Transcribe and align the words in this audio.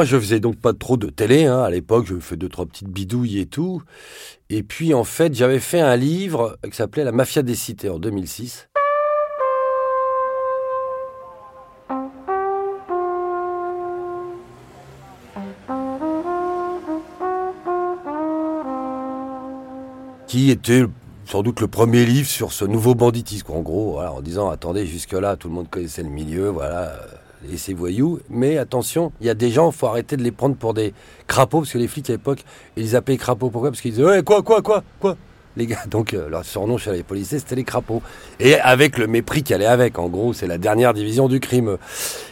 Moi, 0.00 0.06
je 0.06 0.18
faisais 0.18 0.40
donc 0.40 0.56
pas 0.56 0.72
trop 0.72 0.96
de 0.96 1.10
télé. 1.10 1.44
Hein. 1.44 1.60
À 1.60 1.68
l'époque, 1.68 2.06
je 2.06 2.18
fais 2.20 2.38
deux, 2.38 2.48
trois 2.48 2.64
petites 2.64 2.88
bidouilles 2.88 3.38
et 3.38 3.44
tout. 3.44 3.82
Et 4.48 4.62
puis, 4.62 4.94
en 4.94 5.04
fait, 5.04 5.34
j'avais 5.34 5.58
fait 5.58 5.80
un 5.80 5.94
livre 5.94 6.56
qui 6.64 6.74
s'appelait 6.74 7.04
La 7.04 7.12
Mafia 7.12 7.42
des 7.42 7.54
cités 7.54 7.90
en 7.90 7.98
2006. 7.98 8.70
Qui 20.28 20.50
était 20.50 20.84
sans 21.26 21.42
doute 21.42 21.60
le 21.60 21.68
premier 21.68 22.06
livre 22.06 22.26
sur 22.26 22.52
ce 22.52 22.64
nouveau 22.64 22.94
banditisme. 22.94 23.52
En 23.52 23.60
gros, 23.60 23.92
voilà, 23.92 24.14
en 24.14 24.22
disant 24.22 24.48
attendez, 24.48 24.86
jusque-là, 24.86 25.36
tout 25.36 25.48
le 25.48 25.54
monde 25.54 25.68
connaissait 25.68 26.02
le 26.02 26.08
milieu, 26.08 26.48
voilà, 26.48 26.94
et 27.48 27.56
ses 27.56 27.74
voyous. 27.74 28.20
Mais 28.28 28.58
attention, 28.58 29.12
il 29.20 29.26
y 29.26 29.30
a 29.30 29.34
des 29.34 29.50
gens, 29.50 29.70
il 29.70 29.76
faut 29.76 29.86
arrêter 29.86 30.16
de 30.16 30.22
les 30.22 30.32
prendre 30.32 30.56
pour 30.56 30.74
des 30.74 30.92
crapauds, 31.26 31.60
parce 31.60 31.72
que 31.72 31.78
les 31.78 31.88
flics 31.88 32.08
à 32.10 32.14
l'époque, 32.14 32.44
ils 32.76 32.82
les 32.82 32.94
appelaient 32.94 33.16
crapauds. 33.16 33.50
Pourquoi? 33.50 33.70
Parce 33.70 33.80
qu'ils 33.80 33.92
disaient 33.92 34.04
ouais, 34.04 34.22
quoi, 34.22 34.42
quoi, 34.42 34.62
quoi, 34.62 34.82
quoi? 34.98 35.16
Les 35.56 35.66
gars, 35.66 35.84
donc 35.90 36.14
euh, 36.14 36.28
leur 36.28 36.44
surnom 36.44 36.78
chez 36.78 36.92
les 36.92 37.02
policiers, 37.02 37.38
c'était 37.38 37.56
les 37.56 37.64
crapauds. 37.64 38.02
Et 38.38 38.54
avec 38.54 38.98
le 38.98 39.06
mépris 39.06 39.42
qui 39.42 39.54
allait 39.54 39.66
avec, 39.66 39.98
en 39.98 40.08
gros, 40.08 40.32
c'est 40.32 40.46
la 40.46 40.58
dernière 40.58 40.94
division 40.94 41.28
du 41.28 41.40
crime. 41.40 41.76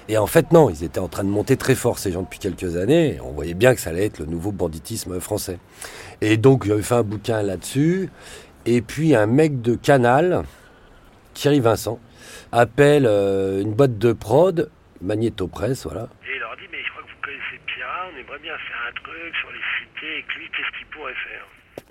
Et 0.08 0.18
en 0.18 0.26
fait, 0.26 0.52
non, 0.52 0.70
ils 0.70 0.84
étaient 0.84 1.00
en 1.00 1.08
train 1.08 1.24
de 1.24 1.28
monter 1.28 1.56
très 1.56 1.74
fort, 1.74 1.98
ces 1.98 2.12
gens, 2.12 2.22
depuis 2.22 2.38
quelques 2.38 2.76
années. 2.76 3.18
On 3.24 3.32
voyait 3.32 3.54
bien 3.54 3.74
que 3.74 3.80
ça 3.80 3.90
allait 3.90 4.06
être 4.06 4.18
le 4.18 4.26
nouveau 4.26 4.52
banditisme 4.52 5.18
français. 5.20 5.58
Et 6.20 6.36
donc, 6.36 6.66
j'avais 6.66 6.82
fait 6.82 6.94
un 6.94 7.02
bouquin 7.02 7.42
là-dessus. 7.42 8.10
Et 8.66 8.82
puis, 8.82 9.14
un 9.14 9.26
mec 9.26 9.62
de 9.62 9.74
Canal, 9.74 10.44
Thierry 11.34 11.60
Vincent, 11.60 11.98
appelle 12.52 13.06
euh, 13.06 13.60
une 13.60 13.72
boîte 13.72 13.98
de 13.98 14.12
prod, 14.12 14.70
Magnéto 15.00 15.46
Presse, 15.46 15.84
voilà. 15.84 16.08
Et 16.26 16.34
il 16.36 16.40
leur 16.40 16.56
dit, 16.56 16.64
mais 16.70 16.78
je 16.84 16.90
crois 16.90 17.02
que 17.02 17.08
vous 17.08 17.22
connaissez 17.22 17.60
Pierre, 17.66 17.88
on 18.12 18.18
aimerait 18.18 18.38
bien 18.38 18.56
faire 18.58 18.76
un 18.88 18.92
truc 18.92 19.34
sur 19.40 19.50
les 19.50 19.58
cités, 19.78 20.12
avec 20.12 20.34
lui, 20.34 20.44
qu'est-ce 20.50 20.78
qu'il 20.78 20.86
pourrait 20.88 21.12
faire 21.12 21.46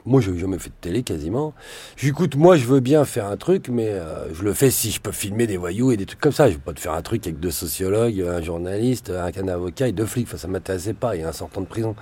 Moi, 0.06 0.22
je 0.22 0.32
n'ai 0.32 0.40
jamais 0.40 0.60
fait 0.60 0.70
de 0.70 0.76
télé 0.82 1.04
quasiment. 1.04 1.54
Je 1.96 2.06
lui 2.06 2.12
dis, 2.12 2.16
écoute, 2.18 2.36
moi, 2.36 2.56
je 2.58 2.66
veux 2.66 2.80
bien 2.80 3.06
faire 3.06 3.26
un 3.26 3.38
truc, 3.38 3.70
mais 3.70 3.90
euh, 3.90 4.34
je 4.34 4.44
le 4.44 4.54
fais 4.54 4.70
si 4.72 4.92
je 4.92 5.00
peux 5.00 5.12
filmer 5.12 5.48
des 5.48 5.58
voyous 5.58 5.92
et 5.92 5.98
des 5.98 6.06
trucs 6.06 6.20
comme 6.20 6.32
ça. 6.32 6.50
Je 6.50 6.56
veux 6.56 6.62
pas 6.62 6.74
te 6.74 6.80
faire 6.80 6.94
un 6.94 7.02
truc 7.02 7.26
avec 7.26 7.40
deux 7.40 7.52
sociologues, 7.52 8.22
un 8.22 8.42
journaliste, 8.42 9.10
un, 9.10 9.26
un 9.26 9.48
avocat 9.48 9.88
et 9.88 9.92
deux 9.94 10.06
flics. 10.06 10.28
Enfin, 10.28 10.38
ça 10.38 10.48
m'intéressait 10.48 10.94
pas. 10.94 11.16
Il 11.16 11.22
y 11.22 11.24
a 11.24 11.30
un 11.30 11.34
sortant 11.34 11.62
de 11.62 11.68
prison. 11.68 11.96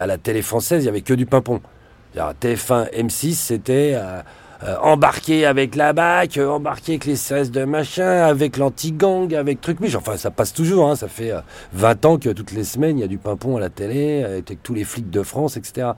À 0.00 0.06
la 0.06 0.18
télé 0.18 0.42
française, 0.42 0.82
il 0.84 0.86
y 0.86 0.90
avait 0.90 1.02
que 1.02 1.14
du 1.14 1.26
pimpon. 1.26 1.60
Alors, 2.14 2.32
TF1, 2.34 2.92
M6, 2.92 3.32
c'était 3.34 3.92
euh, 3.94 4.22
euh, 4.64 4.76
embarqué 4.80 5.44
avec 5.44 5.76
la 5.76 5.92
BAC, 5.92 6.38
euh, 6.38 6.48
embarqué 6.48 6.92
avec 6.92 7.04
les 7.04 7.16
16 7.16 7.50
de 7.50 7.64
machin, 7.64 8.22
avec 8.22 8.56
l'anti-gang, 8.56 9.34
avec 9.34 9.60
truc 9.60 9.78
mais 9.80 9.94
Enfin, 9.94 10.16
ça 10.16 10.30
passe 10.30 10.52
toujours. 10.52 10.88
Hein. 10.88 10.96
Ça 10.96 11.08
fait 11.08 11.32
euh, 11.32 11.40
20 11.74 12.04
ans 12.06 12.18
que 12.18 12.30
toutes 12.30 12.52
les 12.52 12.64
semaines, 12.64 12.98
il 12.98 13.00
y 13.02 13.04
a 13.04 13.08
du 13.08 13.18
pimpon 13.18 13.56
à 13.56 13.60
la 13.60 13.68
télé, 13.68 14.24
avec 14.24 14.62
tous 14.62 14.74
les 14.74 14.84
flics 14.84 15.10
de 15.10 15.22
France, 15.22 15.56
etc. 15.56 15.88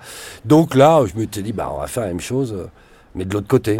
Donc 0.44 0.74
là, 0.74 1.00
je 1.06 1.18
me 1.18 1.26
suis 1.30 1.42
dit, 1.42 1.52
bah, 1.52 1.70
on 1.74 1.80
va 1.80 1.86
faire 1.86 2.02
la 2.02 2.08
même 2.08 2.20
chose, 2.20 2.52
euh, 2.52 2.66
mais 3.14 3.24
de 3.24 3.32
l'autre 3.34 3.48
côté. 3.48 3.76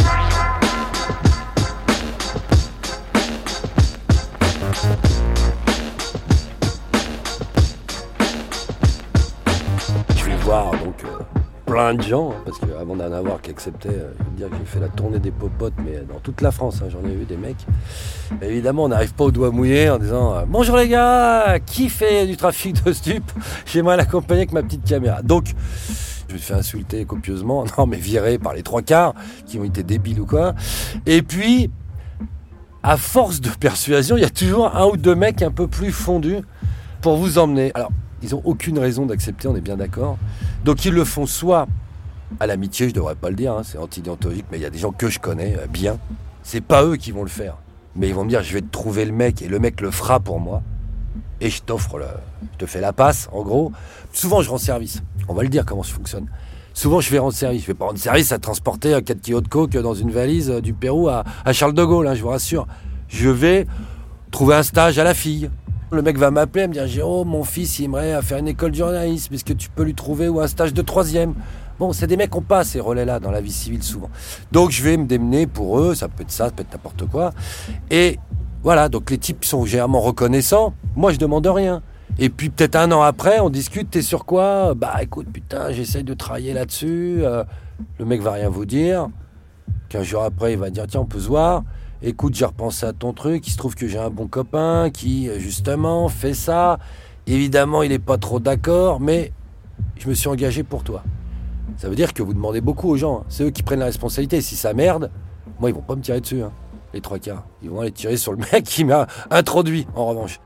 Plein 11.76 11.92
de 11.92 12.00
gens, 12.00 12.31
hein, 12.31 12.41
parce 12.47 12.59
qu'avant 12.59 12.97
d'en 12.97 13.12
avoir 13.12 13.42
qui 13.42 13.50
acceptaient, 13.50 13.91
euh, 13.91 14.10
dire 14.34 14.48
que 14.48 14.56
j'ai 14.59 14.64
fait 14.64 14.81
la 14.81 14.88
tournée 14.88 15.19
des 15.19 15.31
popotes, 15.31 15.75
mais 15.84 16.03
dans 16.10 16.20
toute 16.20 16.41
la 16.41 16.50
France, 16.50 16.81
hein, 16.82 16.88
j'en 16.88 17.06
ai 17.06 17.14
vu 17.14 17.26
des 17.26 17.37
mecs. 17.37 17.66
Évidemment, 18.41 18.84
on 18.84 18.88
n'arrive 18.88 19.12
pas 19.12 19.25
au 19.25 19.31
doigt 19.31 19.50
mouillé 19.50 19.91
en 19.91 19.98
disant 19.98 20.34
euh, 20.34 20.44
Bonjour 20.48 20.78
les 20.78 20.88
gars, 20.88 21.59
qui 21.66 21.91
fait 21.91 22.26
du 22.26 22.38
trafic 22.38 22.82
de 22.82 22.94
stupes 22.94 23.31
J'aimerais 23.66 23.98
l'accompagner 23.98 24.41
avec 24.41 24.53
ma 24.53 24.62
petite 24.62 24.84
caméra? 24.84 25.20
Donc, 25.20 25.53
je 26.28 26.32
me 26.32 26.38
suis 26.38 26.47
fait 26.47 26.59
insulter 26.59 27.04
copieusement, 27.04 27.66
non 27.78 27.87
mais 27.87 27.98
viré 27.98 28.38
par 28.38 28.54
les 28.54 28.62
trois 28.62 28.81
quarts, 28.81 29.12
qui 29.44 29.58
ont 29.58 29.64
été 29.64 29.82
débiles 29.82 30.20
ou 30.20 30.26
quoi. 30.26 30.54
Et 31.04 31.20
puis, 31.20 31.70
à 32.82 32.97
force 32.97 33.43
de 33.43 33.50
persuasion, 33.50 34.16
il 34.16 34.22
y 34.22 34.25
a 34.26 34.31
toujours 34.31 34.75
un 34.75 34.87
ou 34.87 34.97
deux 34.97 35.14
mecs 35.14 35.43
un 35.43 35.50
peu 35.50 35.66
plus 35.66 35.93
fondus 35.93 36.41
pour 37.03 37.19
vous 37.19 37.37
emmener. 37.37 37.70
Alors, 37.75 37.91
ils 38.22 38.31
n'ont 38.31 38.43
aucune 38.44 38.78
raison 38.78 39.06
d'accepter, 39.06 39.49
on 39.49 39.56
est 39.56 39.60
bien 39.60 39.77
d'accord. 39.77 40.19
Donc, 40.65 40.84
ils 40.84 40.93
le 40.93 41.04
font 41.04 41.27
soit 41.27 41.66
à 42.41 42.47
l'amitié, 42.47 42.88
je 42.88 42.94
devrais 42.94 43.15
pas 43.15 43.31
le 43.31 43.37
dire, 43.37 43.53
hein, 43.53 43.62
c'est 43.65 43.78
anti-déontologique, 43.78 44.47
mais 44.50 44.59
il 44.59 44.62
y 44.62 44.66
a 44.66 44.71
des 44.71 44.78
gens 44.78 44.93
que 44.93 45.09
je 45.09 45.19
connais 45.19 45.56
euh, 45.59 45.66
bien. 45.66 45.99
C'est 46.43 46.60
pas 46.60 46.84
eux 46.84 46.97
qui 46.97 47.12
vont 47.12 47.22
le 47.22 47.28
faire. 47.28 47.56
Mais 47.94 48.09
ils 48.09 48.15
vont 48.15 48.25
me 48.25 48.28
dire, 48.28 48.43
je 48.43 48.53
vais 48.53 48.60
te 48.60 48.71
trouver 48.71 49.05
le 49.05 49.12
mec, 49.12 49.43
et 49.43 49.49
le 49.49 49.59
mec 49.59 49.81
le 49.81 49.91
fera 49.91 50.21
pour 50.21 50.41
moi. 50.41 50.62
Et 51.41 51.50
je 51.50 51.62
t'offre 51.62 51.99
le. 51.99 52.06
Je 52.55 52.59
te 52.59 52.66
fais 52.66 52.81
la 52.81 52.93
passe, 52.93 53.28
en 53.32 53.43
gros. 53.43 53.72
Souvent, 54.12 54.43
je 54.43 54.50
rends 54.50 54.59
service. 54.59 55.03
On 55.28 55.34
va 55.34 55.43
le 55.43 55.49
dire 55.49 55.65
comment 55.65 55.82
ça 55.82 55.94
fonctionne. 55.94 56.26
Souvent, 56.72 57.00
je 57.00 57.10
vais 57.10 57.19
rendre 57.19 57.32
service. 57.32 57.62
Je 57.62 57.66
vais 57.69 57.75
pas 57.75 57.87
rendre 57.87 57.99
service 57.99 58.32
à 58.32 58.38
transporter 58.38 58.93
un 58.93 59.03
4 59.03 59.21
kilos 59.21 59.43
de 59.43 59.49
coke 59.49 59.76
dans 59.76 59.94
une 59.94 60.10
valise 60.10 60.50
euh, 60.50 60.60
du 60.60 60.75
Pérou 60.75 61.09
à, 61.09 61.25
à 61.44 61.53
Charles 61.53 61.75
de 61.75 61.84
Gaulle, 61.84 62.06
hein, 62.06 62.15
je 62.15 62.22
vous 62.22 62.28
rassure. 62.28 62.66
Je 63.09 63.28
vais 63.28 63.66
trouver 64.31 64.56
un 64.56 64.62
stage 64.62 64.99
à 64.99 65.05
la 65.05 65.15
fille. 65.15 65.50
Le 65.92 66.02
mec 66.02 66.19
va 66.19 66.32
m'appeler 66.32 66.66
me 66.66 66.72
dire 66.72 66.88
Jérôme, 66.88 67.28
mon 67.28 67.44
fils, 67.44 67.78
il 67.78 67.84
aimerait 67.84 68.20
faire 68.20 68.38
une 68.38 68.48
école 68.48 68.72
de 68.72 68.76
journalisme. 68.76 69.32
Est-ce 69.32 69.44
que 69.44 69.52
tu 69.52 69.69
peux 69.70 69.84
lui 69.84 69.94
trouver 69.94 70.28
ou 70.28 70.41
un 70.41 70.48
stage 70.48 70.74
de 70.74 70.82
troisième? 70.82 71.34
Bon, 71.78 71.92
c'est 71.92 72.08
des 72.08 72.16
mecs 72.16 72.30
qui 72.30 72.38
ont 72.38 72.42
pas 72.42 72.64
ces 72.64 72.80
relais-là 72.80 73.20
dans 73.20 73.30
la 73.30 73.41
vie 73.41 73.52
civile 73.52 73.84
souvent. 73.84 74.10
Donc, 74.50 74.72
je 74.72 74.82
vais 74.82 74.96
me 74.96 75.04
démener 75.04 75.46
pour 75.46 75.78
eux. 75.78 75.94
Ça 75.94 76.08
peut 76.08 76.25
être 76.25 76.32
ça, 76.32 76.46
ça 76.46 76.50
peut 76.50 76.62
être 76.62 76.72
n'importe 76.72 77.06
quoi. 77.06 77.31
Et 77.88 78.19
voilà, 78.64 78.88
donc 78.88 79.11
les 79.12 79.19
types 79.19 79.44
sont 79.44 79.64
généralement 79.64 80.00
reconnaissants. 80.00 80.75
Moi, 80.96 81.12
je 81.12 81.19
demande 81.19 81.46
rien. 81.46 81.82
Et 82.19 82.31
puis 82.31 82.50
peut-être 82.50 82.75
un 82.75 82.90
an 82.90 83.02
après, 83.02 83.38
on 83.38 83.50
discute, 83.50 83.90
t'es 83.90 84.02
sur 84.02 84.25
quoi? 84.25 84.75
Bah 84.75 84.94
écoute, 85.02 85.28
putain, 85.32 85.70
j'essaye 85.70 86.02
de 86.02 86.14
travailler 86.14 86.52
là-dessus. 86.52 87.19
Euh, 87.20 87.44
le 88.00 88.06
mec 88.06 88.22
va 88.22 88.32
rien 88.32 88.49
vous 88.49 88.64
dire. 88.64 89.08
Qu'un 89.88 90.02
jour 90.02 90.25
après, 90.25 90.55
il 90.55 90.58
va 90.58 90.70
dire, 90.70 90.87
tiens, 90.88 91.00
on 91.00 91.06
peut 91.06 91.20
se 91.20 91.28
voir. 91.28 91.62
Écoute, 92.02 92.34
j'ai 92.34 92.44
repensé 92.44 92.87
à 92.87 92.93
ton 92.93 93.12
truc. 93.12 93.46
Il 93.46 93.50
se 93.50 93.56
trouve 93.56 93.75
que 93.75 93.88
j'ai 93.88 93.98
un 93.98 94.10
bon 94.10 94.28
copain 94.28 94.90
qui, 94.90 95.31
justement, 95.38 96.08
fait 96.08 96.34
ça. 96.34 96.78
Évidemment, 97.26 97.82
il 97.82 97.88
n'est 97.90 97.98
pas 97.98 98.19
trop 98.19 98.38
d'accord, 98.38 99.00
mais 99.00 99.32
je 99.96 100.08
me 100.08 100.14
suis 100.14 100.28
engagé 100.28 100.62
pour 100.62 100.84
toi. 100.84 101.02
Ça 101.76 101.88
veut 101.88 101.96
dire 101.96 102.14
que 102.14 102.22
vous 102.22 102.34
demandez 102.34 102.60
beaucoup 102.60 102.88
aux 102.88 102.96
gens. 102.96 103.20
hein. 103.20 103.25
C'est 103.28 103.44
eux 103.44 103.50
qui 103.50 103.62
prennent 103.62 103.81
la 103.81 103.87
responsabilité. 103.87 104.40
Si 104.40 104.56
ça 104.56 104.72
merde, 104.75 105.10
moi, 105.58 105.70
ils 105.70 105.75
vont 105.75 105.81
pas 105.82 105.96
me 105.96 106.02
tirer 106.02 106.20
dessus. 106.20 106.43
hein, 106.43 106.52
les 106.94 107.00
trois 107.00 107.19
quarts. 107.19 107.44
Ils 107.62 107.70
vont 107.70 107.81
aller 107.81 107.93
tirer 107.93 108.16
sur 108.16 108.32
le 108.32 108.38
mec 108.52 108.64
qui 108.64 108.84
m'a 108.84 109.06
introduit, 109.31 109.87
en 109.96 110.06
revanche. 110.06 110.38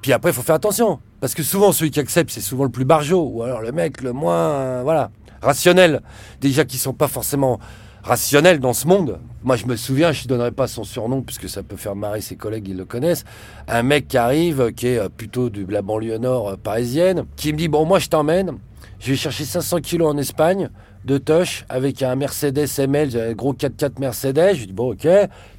Puis 0.00 0.12
après, 0.12 0.30
il 0.30 0.34
faut 0.34 0.42
faire 0.42 0.56
attention. 0.56 1.00
Parce 1.20 1.34
que 1.34 1.42
souvent, 1.42 1.72
celui 1.72 1.90
qui 1.90 2.00
accepte, 2.00 2.30
c'est 2.30 2.40
souvent 2.40 2.64
le 2.64 2.70
plus 2.70 2.84
barjot, 2.84 3.22
ou 3.32 3.42
alors 3.42 3.60
le 3.60 3.70
mec 3.72 4.02
le 4.02 4.12
moins, 4.12 4.34
euh, 4.50 4.80
voilà, 4.82 5.10
rationnel. 5.42 6.00
Déjà 6.40 6.64
qui 6.64 6.78
sont 6.78 6.94
pas 6.94 7.08
forcément 7.08 7.58
rationnels 8.02 8.60
dans 8.60 8.72
ce 8.72 8.86
monde. 8.86 9.20
Moi, 9.42 9.56
je 9.56 9.66
me 9.66 9.76
souviens, 9.76 10.12
je 10.12 10.24
ne 10.24 10.28
donnerai 10.28 10.50
pas 10.50 10.66
son 10.66 10.84
surnom, 10.84 11.22
puisque 11.22 11.48
ça 11.48 11.62
peut 11.62 11.76
faire 11.76 11.94
marrer 11.94 12.20
ses 12.20 12.36
collègues, 12.36 12.68
ils 12.68 12.76
le 12.76 12.84
connaissent. 12.84 13.24
Un 13.68 13.82
mec 13.82 14.08
qui 14.08 14.18
arrive, 14.18 14.72
qui 14.72 14.88
est 14.88 14.98
euh, 14.98 15.08
plutôt 15.08 15.50
de 15.50 15.70
la 15.70 15.82
banlieue 15.82 16.18
nord 16.18 16.48
euh, 16.48 16.56
parisienne, 16.56 17.24
qui 17.36 17.52
me 17.52 17.58
dit, 17.58 17.68
bon, 17.68 17.84
moi, 17.84 17.98
je 17.98 18.08
t'emmène, 18.08 18.58
je 18.98 19.10
vais 19.10 19.16
chercher 19.16 19.44
500 19.44 19.80
kilos 19.80 20.12
en 20.12 20.18
Espagne, 20.18 20.70
de 21.04 21.18
touch 21.18 21.64
avec 21.68 22.02
un 22.02 22.14
Mercedes 22.16 22.66
ML, 22.78 23.16
un 23.30 23.32
gros 23.32 23.54
4x4 23.54 23.98
Mercedes. 23.98 24.54
Je 24.54 24.60
lui 24.60 24.66
dis 24.68 24.72
bon 24.72 24.92
ok, 24.92 25.08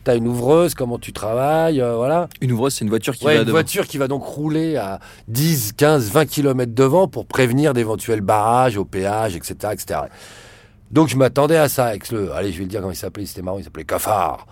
t'as 0.04 0.16
une 0.16 0.28
ouvreuse, 0.28 0.74
comment 0.74 0.98
tu 1.00 1.12
travailles, 1.13 1.81
euh, 1.81 1.95
voilà. 1.95 2.28
Une 2.42 2.51
ouvreuse, 2.54 2.74
c'est 2.75 2.86
une 2.86 2.90
voiture 2.90 3.13
qui 3.16 3.25
Ouais, 3.25 3.34
va 3.36 3.40
une 3.42 3.45
devant. 3.45 3.56
voiture 3.56 3.88
qui 3.88 3.98
va 3.98 4.07
donc 4.07 4.24
rouler 4.24 4.78
à 4.78 5.00
10, 5.28 5.74
15, 5.74 6.10
20 6.12 6.25
km 6.25 6.72
devant 6.74 7.07
pour 7.07 7.25
prévenir 7.25 7.74
d'éventuels 7.74 8.22
barrages 8.22 8.78
au 8.78 8.86
péage, 8.86 9.36
etc., 9.36 9.56
etc. 9.74 10.00
Donc 10.92 11.07
je 11.10 11.18
m'attendais 11.18 11.57
à 11.57 11.69
ça 11.69 11.86
avec 11.88 12.12
le, 12.12 12.31
allez 12.34 12.51
je 12.51 12.57
vais 12.60 12.66
le 12.66 12.69
dire 12.69 12.80
comment 12.81 12.92
il 12.92 12.95
s'appelait, 12.95 13.25
c'était 13.25 13.42
marrant, 13.42 13.57
il 13.57 13.63
s'appelait 13.63 13.84
Cafard. 13.84 14.45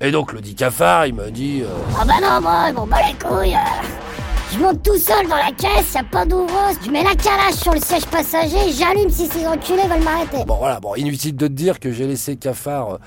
Et 0.00 0.10
donc 0.10 0.32
le 0.34 0.40
dit 0.42 0.54
Cafard, 0.54 1.06
il 1.06 1.14
me 1.14 1.30
dit, 1.30 1.62
euh, 1.62 1.68
Ah 1.98 2.04
bah 2.04 2.14
non, 2.22 2.40
moi, 2.42 2.66
ils 2.68 2.74
m'en 2.74 2.86
bat 2.86 2.98
les 3.08 3.14
couilles. 3.14 3.54
euh. 3.54 4.22
Je 4.50 4.58
monte 4.58 4.82
tout 4.82 4.96
seul 4.96 5.28
dans 5.28 5.36
la 5.36 5.52
caisse, 5.52 5.92
y 5.94 5.98
a 5.98 6.04
pas 6.04 6.24
d'ouvreuse. 6.24 6.78
Je 6.82 6.90
mets 6.90 7.02
la 7.02 7.14
calage 7.14 7.54
sur 7.54 7.74
le 7.74 7.80
siège 7.80 8.06
passager, 8.06 8.72
j'allume 8.72 9.10
si 9.10 9.26
ces 9.26 9.46
enculés 9.46 9.82
veulent 9.82 10.02
m'arrêter. 10.02 10.42
Bon 10.46 10.56
voilà, 10.56 10.80
bon 10.80 10.94
inutile 10.94 11.36
de 11.36 11.46
te 11.46 11.52
dire 11.52 11.78
que 11.78 11.92
j'ai 11.92 12.06
laissé 12.06 12.36
Cafard 12.36 12.94
euh, 12.94 12.98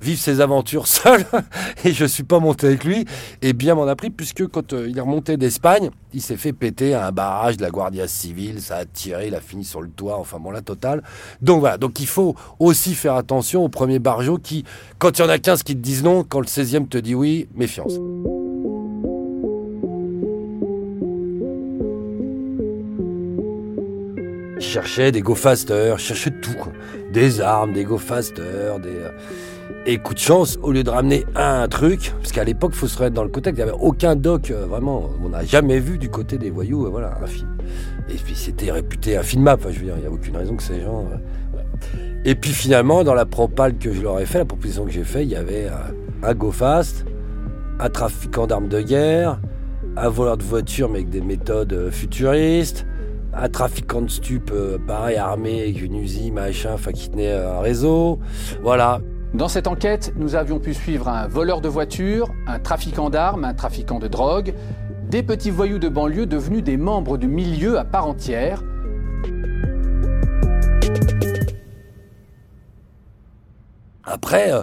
vivre 0.00 0.18
ses 0.18 0.40
aventures 0.40 0.86
seul 0.86 1.26
et 1.84 1.92
je 1.92 2.06
suis 2.06 2.22
pas 2.22 2.38
monté 2.38 2.68
avec 2.68 2.84
lui 2.84 3.04
et 3.42 3.52
bien 3.52 3.74
m'en 3.74 3.86
a 3.86 3.94
pris 3.94 4.08
puisque 4.08 4.46
quand 4.46 4.72
euh, 4.72 4.88
il 4.88 4.96
est 4.96 5.00
remonté 5.02 5.36
d'Espagne, 5.36 5.90
il 6.14 6.22
s'est 6.22 6.38
fait 6.38 6.54
péter 6.54 6.94
à 6.94 7.08
un 7.08 7.12
barrage 7.12 7.58
de 7.58 7.62
la 7.62 7.70
Guardia 7.70 8.08
Civile, 8.08 8.62
ça 8.62 8.76
a 8.76 8.84
tiré, 8.86 9.26
il 9.26 9.34
a 9.34 9.40
fini 9.42 9.64
sur 9.64 9.82
le 9.82 9.90
toit, 9.90 10.18
enfin 10.18 10.38
bon 10.38 10.50
la 10.50 10.62
totale. 10.62 11.02
Donc 11.42 11.60
voilà, 11.60 11.76
donc 11.76 12.00
il 12.00 12.06
faut 12.06 12.34
aussi 12.58 12.94
faire 12.94 13.16
attention 13.16 13.62
au 13.62 13.68
premier 13.68 13.98
barjot 13.98 14.38
qui, 14.38 14.64
quand 14.98 15.18
il 15.18 15.22
y 15.22 15.24
en 15.26 15.28
a 15.28 15.38
15 15.38 15.62
qui 15.62 15.74
te 15.74 15.80
disent 15.80 16.04
non, 16.04 16.24
quand 16.24 16.40
le 16.40 16.46
16e 16.46 16.88
te 16.88 16.96
dit 16.96 17.14
oui, 17.14 17.48
méfiance. 17.54 17.92
Je 24.66 24.72
cherchais 24.72 25.12
des 25.12 25.20
go-fasters, 25.22 25.96
je 25.96 26.02
cherchais 26.02 26.32
tout. 26.32 26.56
Des 27.12 27.40
armes, 27.40 27.72
des 27.72 27.84
go-fasters, 27.84 28.80
des... 28.80 28.88
euh, 28.88 29.10
Et 29.86 29.98
coup 29.98 30.12
de 30.12 30.18
chance, 30.18 30.58
au 30.60 30.72
lieu 30.72 30.82
de 30.82 30.90
ramener 30.90 31.24
un 31.36 31.68
truc, 31.68 32.12
parce 32.20 32.32
qu'à 32.32 32.42
l'époque, 32.42 32.72
il 32.74 32.78
faut 32.78 32.88
se 32.88 32.98
remettre 32.98 33.14
dans 33.14 33.22
le 33.22 33.28
contexte, 33.28 33.60
il 33.60 33.64
n'y 33.64 33.70
avait 33.70 33.78
aucun 33.80 34.16
doc, 34.16 34.50
euh, 34.50 34.66
vraiment, 34.66 35.08
on 35.24 35.28
n'a 35.28 35.44
jamais 35.44 35.78
vu 35.78 35.98
du 35.98 36.10
côté 36.10 36.36
des 36.36 36.50
voyous, 36.50 36.84
euh, 36.84 36.88
voilà, 36.88 37.16
un 37.22 37.26
film. 37.26 37.56
Et 38.08 38.14
puis 38.14 38.34
c'était 38.34 38.72
réputé 38.72 39.16
un 39.16 39.22
film 39.22 39.46
enfin 39.46 39.70
je 39.70 39.78
veux 39.78 39.84
dire, 39.84 39.94
il 39.96 40.00
n'y 40.00 40.06
a 40.08 40.10
aucune 40.10 40.36
raison 40.36 40.56
que 40.56 40.62
ces 40.64 40.80
gens... 40.80 41.06
Et 42.24 42.34
puis 42.34 42.50
finalement, 42.50 43.04
dans 43.04 43.14
la 43.14 43.24
propale 43.24 43.78
que 43.78 43.92
je 43.92 44.02
leur 44.02 44.18
ai 44.18 44.26
fait, 44.26 44.38
la 44.38 44.44
proposition 44.46 44.84
que 44.84 44.90
j'ai 44.90 45.04
faite, 45.04 45.22
il 45.22 45.30
y 45.30 45.36
avait 45.36 45.68
un 46.24 46.34
go-fast, 46.34 47.06
un 47.78 47.88
trafiquant 47.88 48.48
d'armes 48.48 48.68
de 48.68 48.80
guerre, 48.80 49.40
un 49.96 50.08
voleur 50.08 50.36
de 50.36 50.42
voiture 50.42 50.88
mais 50.88 50.98
avec 50.98 51.10
des 51.10 51.20
méthodes 51.20 51.90
futuristes, 51.92 52.84
un 53.36 53.48
trafiquant 53.48 54.00
de 54.00 54.08
stupes, 54.08 54.50
euh, 54.52 54.78
pareil, 54.78 55.16
armé 55.16 55.60
avec 55.60 55.82
une 55.82 55.96
usine, 55.96 56.34
machin, 56.34 56.70
enfin 56.74 56.92
qui 56.92 57.10
tenait 57.10 57.32
euh, 57.32 57.58
un 57.58 57.60
réseau. 57.60 58.18
Voilà. 58.62 59.00
Dans 59.34 59.48
cette 59.48 59.66
enquête, 59.66 60.14
nous 60.16 60.34
avions 60.34 60.58
pu 60.58 60.72
suivre 60.72 61.08
un 61.08 61.28
voleur 61.28 61.60
de 61.60 61.68
voiture, 61.68 62.30
un 62.46 62.58
trafiquant 62.58 63.10
d'armes, 63.10 63.44
un 63.44 63.52
trafiquant 63.52 63.98
de 63.98 64.08
drogue, 64.08 64.54
des 65.10 65.22
petits 65.22 65.50
voyous 65.50 65.78
de 65.78 65.88
banlieue 65.88 66.26
devenus 66.26 66.62
des 66.62 66.78
membres 66.78 67.18
du 67.18 67.28
milieu 67.28 67.78
à 67.78 67.84
part 67.84 68.06
entière. 68.06 68.62
Après, 74.04 74.52
euh, 74.52 74.62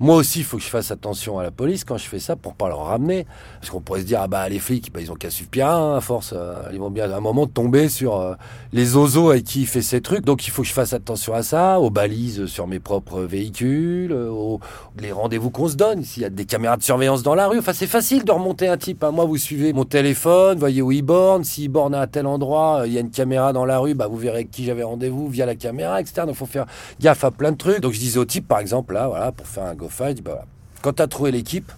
moi 0.00 0.16
aussi, 0.16 0.40
il 0.40 0.44
faut 0.44 0.56
que 0.56 0.62
je 0.62 0.68
fasse 0.68 0.90
attention 0.90 1.38
à 1.38 1.42
la 1.42 1.50
police 1.50 1.84
quand 1.84 1.96
je 1.96 2.08
fais 2.08 2.18
ça 2.18 2.36
pour 2.36 2.54
pas 2.54 2.68
leur 2.68 2.84
ramener. 2.86 3.26
Parce 3.60 3.70
qu'on 3.70 3.80
pourrait 3.80 4.00
se 4.00 4.06
dire, 4.06 4.20
ah 4.22 4.28
bah 4.28 4.48
les 4.48 4.58
flics, 4.58 4.92
bah, 4.92 5.00
ils 5.00 5.10
ont 5.10 5.14
qu'à 5.14 5.30
suivre 5.30 5.50
Pierre, 5.50 5.70
à 5.70 6.00
force. 6.00 6.34
euh, 6.36 6.54
ils 6.72 6.78
vont 6.78 6.90
bien 6.90 7.10
à 7.10 7.16
un 7.16 7.20
moment 7.20 7.46
tomber 7.46 7.88
sur 7.88 8.20
euh, 8.20 8.34
les 8.72 8.96
osos 8.96 9.30
avec 9.30 9.44
qui 9.44 9.62
il 9.62 9.66
fait 9.66 9.82
ces 9.82 10.00
trucs. 10.00 10.24
Donc 10.24 10.46
il 10.46 10.50
faut 10.50 10.62
que 10.62 10.68
je 10.68 10.72
fasse 10.72 10.92
attention 10.92 11.34
à 11.34 11.42
ça, 11.42 11.80
aux 11.80 11.90
balises 11.90 12.46
sur 12.46 12.66
mes 12.66 12.80
propres 12.80 13.20
véhicules, 13.22 14.12
aux 14.12 14.60
les 15.00 15.12
rendez-vous 15.12 15.50
qu'on 15.50 15.68
se 15.68 15.76
donne. 15.76 16.02
S'il 16.04 16.22
y 16.22 16.26
a 16.26 16.30
des 16.30 16.44
caméras 16.44 16.76
de 16.76 16.82
surveillance 16.82 17.22
dans 17.22 17.34
la 17.34 17.48
rue, 17.48 17.58
enfin 17.58 17.72
c'est 17.72 17.86
facile 17.86 18.24
de 18.24 18.32
remonter 18.32 18.68
un 18.68 18.76
type. 18.76 19.02
hein. 19.04 19.10
Moi, 19.10 19.24
vous 19.24 19.36
suivez 19.36 19.72
mon 19.72 19.84
téléphone, 19.84 20.58
voyez 20.58 20.82
où 20.82 20.92
il 20.92 21.02
borne. 21.02 21.44
S'il 21.44 21.68
borne 21.68 21.94
à 21.94 22.06
tel 22.06 22.26
endroit, 22.26 22.80
euh, 22.80 22.86
il 22.86 22.92
y 22.92 22.96
a 22.96 23.00
une 23.00 23.10
caméra 23.10 23.52
dans 23.52 23.64
la 23.64 23.78
rue, 23.78 23.94
bah 23.94 24.06
vous 24.08 24.16
verrez 24.16 24.44
qui 24.46 24.64
j'avais 24.64 24.82
rendez-vous 24.82 25.28
via 25.28 25.46
la 25.46 25.54
caméra, 25.54 26.00
etc. 26.00 26.22
Donc 26.26 26.36
faut 26.36 26.46
faire 26.46 26.66
gaffe 27.00 27.24
à 27.24 27.30
plein 27.30 27.52
de 27.52 27.56
trucs. 27.56 27.80
Donc 27.80 27.92
je 27.92 27.98
disais 27.98 28.18
au 28.18 28.24
type, 28.24 28.46
par 28.48 28.58
exemple, 28.60 28.94
là, 28.94 29.08
voilà, 29.08 29.32
pour 29.32 29.46
faire 29.46 29.64
un 29.64 29.74
bah, 30.22 30.44
quand 30.82 30.94
tu 30.94 31.02
as 31.02 31.06
trouvé 31.06 31.30
l'équipe, 31.30 31.70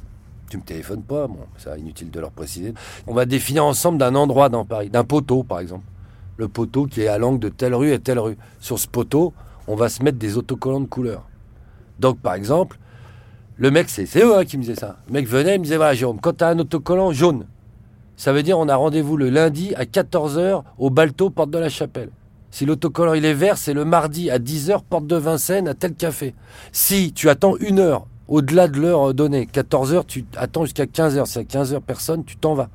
tu 0.50 0.58
me 0.58 0.62
téléphones 0.62 1.02
pas, 1.02 1.26
bon, 1.26 1.38
c'est 1.56 1.78
inutile 1.78 2.10
de 2.10 2.20
leur 2.20 2.30
préciser. 2.30 2.74
On 3.06 3.14
va 3.14 3.26
définir 3.26 3.64
ensemble 3.64 3.98
d'un 3.98 4.14
endroit 4.14 4.48
dans 4.48 4.64
Paris, 4.64 4.90
d'un 4.90 5.04
poteau 5.04 5.42
par 5.42 5.60
exemple. 5.60 5.84
Le 6.36 6.48
poteau 6.48 6.86
qui 6.86 7.02
est 7.02 7.08
à 7.08 7.18
l'angle 7.18 7.38
de 7.38 7.48
telle 7.48 7.74
rue 7.74 7.92
et 7.92 7.98
telle 7.98 8.18
rue. 8.18 8.36
Sur 8.60 8.78
ce 8.78 8.86
poteau, 8.86 9.32
on 9.66 9.74
va 9.74 9.88
se 9.88 10.02
mettre 10.02 10.18
des 10.18 10.36
autocollants 10.36 10.80
de 10.80 10.86
couleur. 10.86 11.26
Donc 11.98 12.18
par 12.20 12.34
exemple, 12.34 12.78
le 13.56 13.70
mec, 13.70 13.88
c'est 13.88 14.06
c'est 14.06 14.22
eux 14.22 14.36
hein, 14.36 14.44
qui 14.44 14.58
me 14.58 14.62
disaient 14.62 14.74
ça. 14.74 14.96
Le 15.08 15.14
mec 15.14 15.26
venait, 15.26 15.54
il 15.54 15.58
me 15.58 15.64
disait 15.64 15.76
voilà, 15.76 15.94
Jérôme, 15.94 16.20
quand 16.20 16.36
tu 16.36 16.44
as 16.44 16.48
un 16.48 16.58
autocollant 16.58 17.12
jaune, 17.12 17.46
ça 18.16 18.32
veut 18.32 18.42
dire 18.42 18.58
on 18.58 18.68
a 18.68 18.76
rendez-vous 18.76 19.16
le 19.16 19.30
lundi 19.30 19.74
à 19.74 19.84
14h 19.84 20.62
au 20.78 20.90
Balto, 20.90 21.30
porte 21.30 21.50
de 21.50 21.58
la 21.58 21.68
Chapelle. 21.68 22.10
Si 22.50 22.64
l'autocollant 22.64 23.14
il 23.14 23.24
est 23.24 23.34
vert, 23.34 23.58
c'est 23.58 23.74
le 23.74 23.84
mardi 23.84 24.30
à 24.30 24.38
10h, 24.38 24.80
porte 24.88 25.06
de 25.06 25.16
Vincennes, 25.16 25.68
à 25.68 25.74
tel 25.74 25.94
café. 25.94 26.34
Si 26.72 27.12
tu 27.12 27.28
attends 27.28 27.56
une 27.58 27.78
heure 27.78 28.06
au-delà 28.28 28.68
de 28.68 28.80
l'heure 28.80 29.14
donnée, 29.14 29.48
14h, 29.52 30.04
tu 30.06 30.24
attends 30.36 30.64
jusqu'à 30.64 30.86
15h. 30.86 31.26
Si 31.26 31.38
à 31.38 31.42
15h 31.42 31.80
personne, 31.80 32.24
tu 32.24 32.36
t'en 32.36 32.54
vas. 32.54 32.70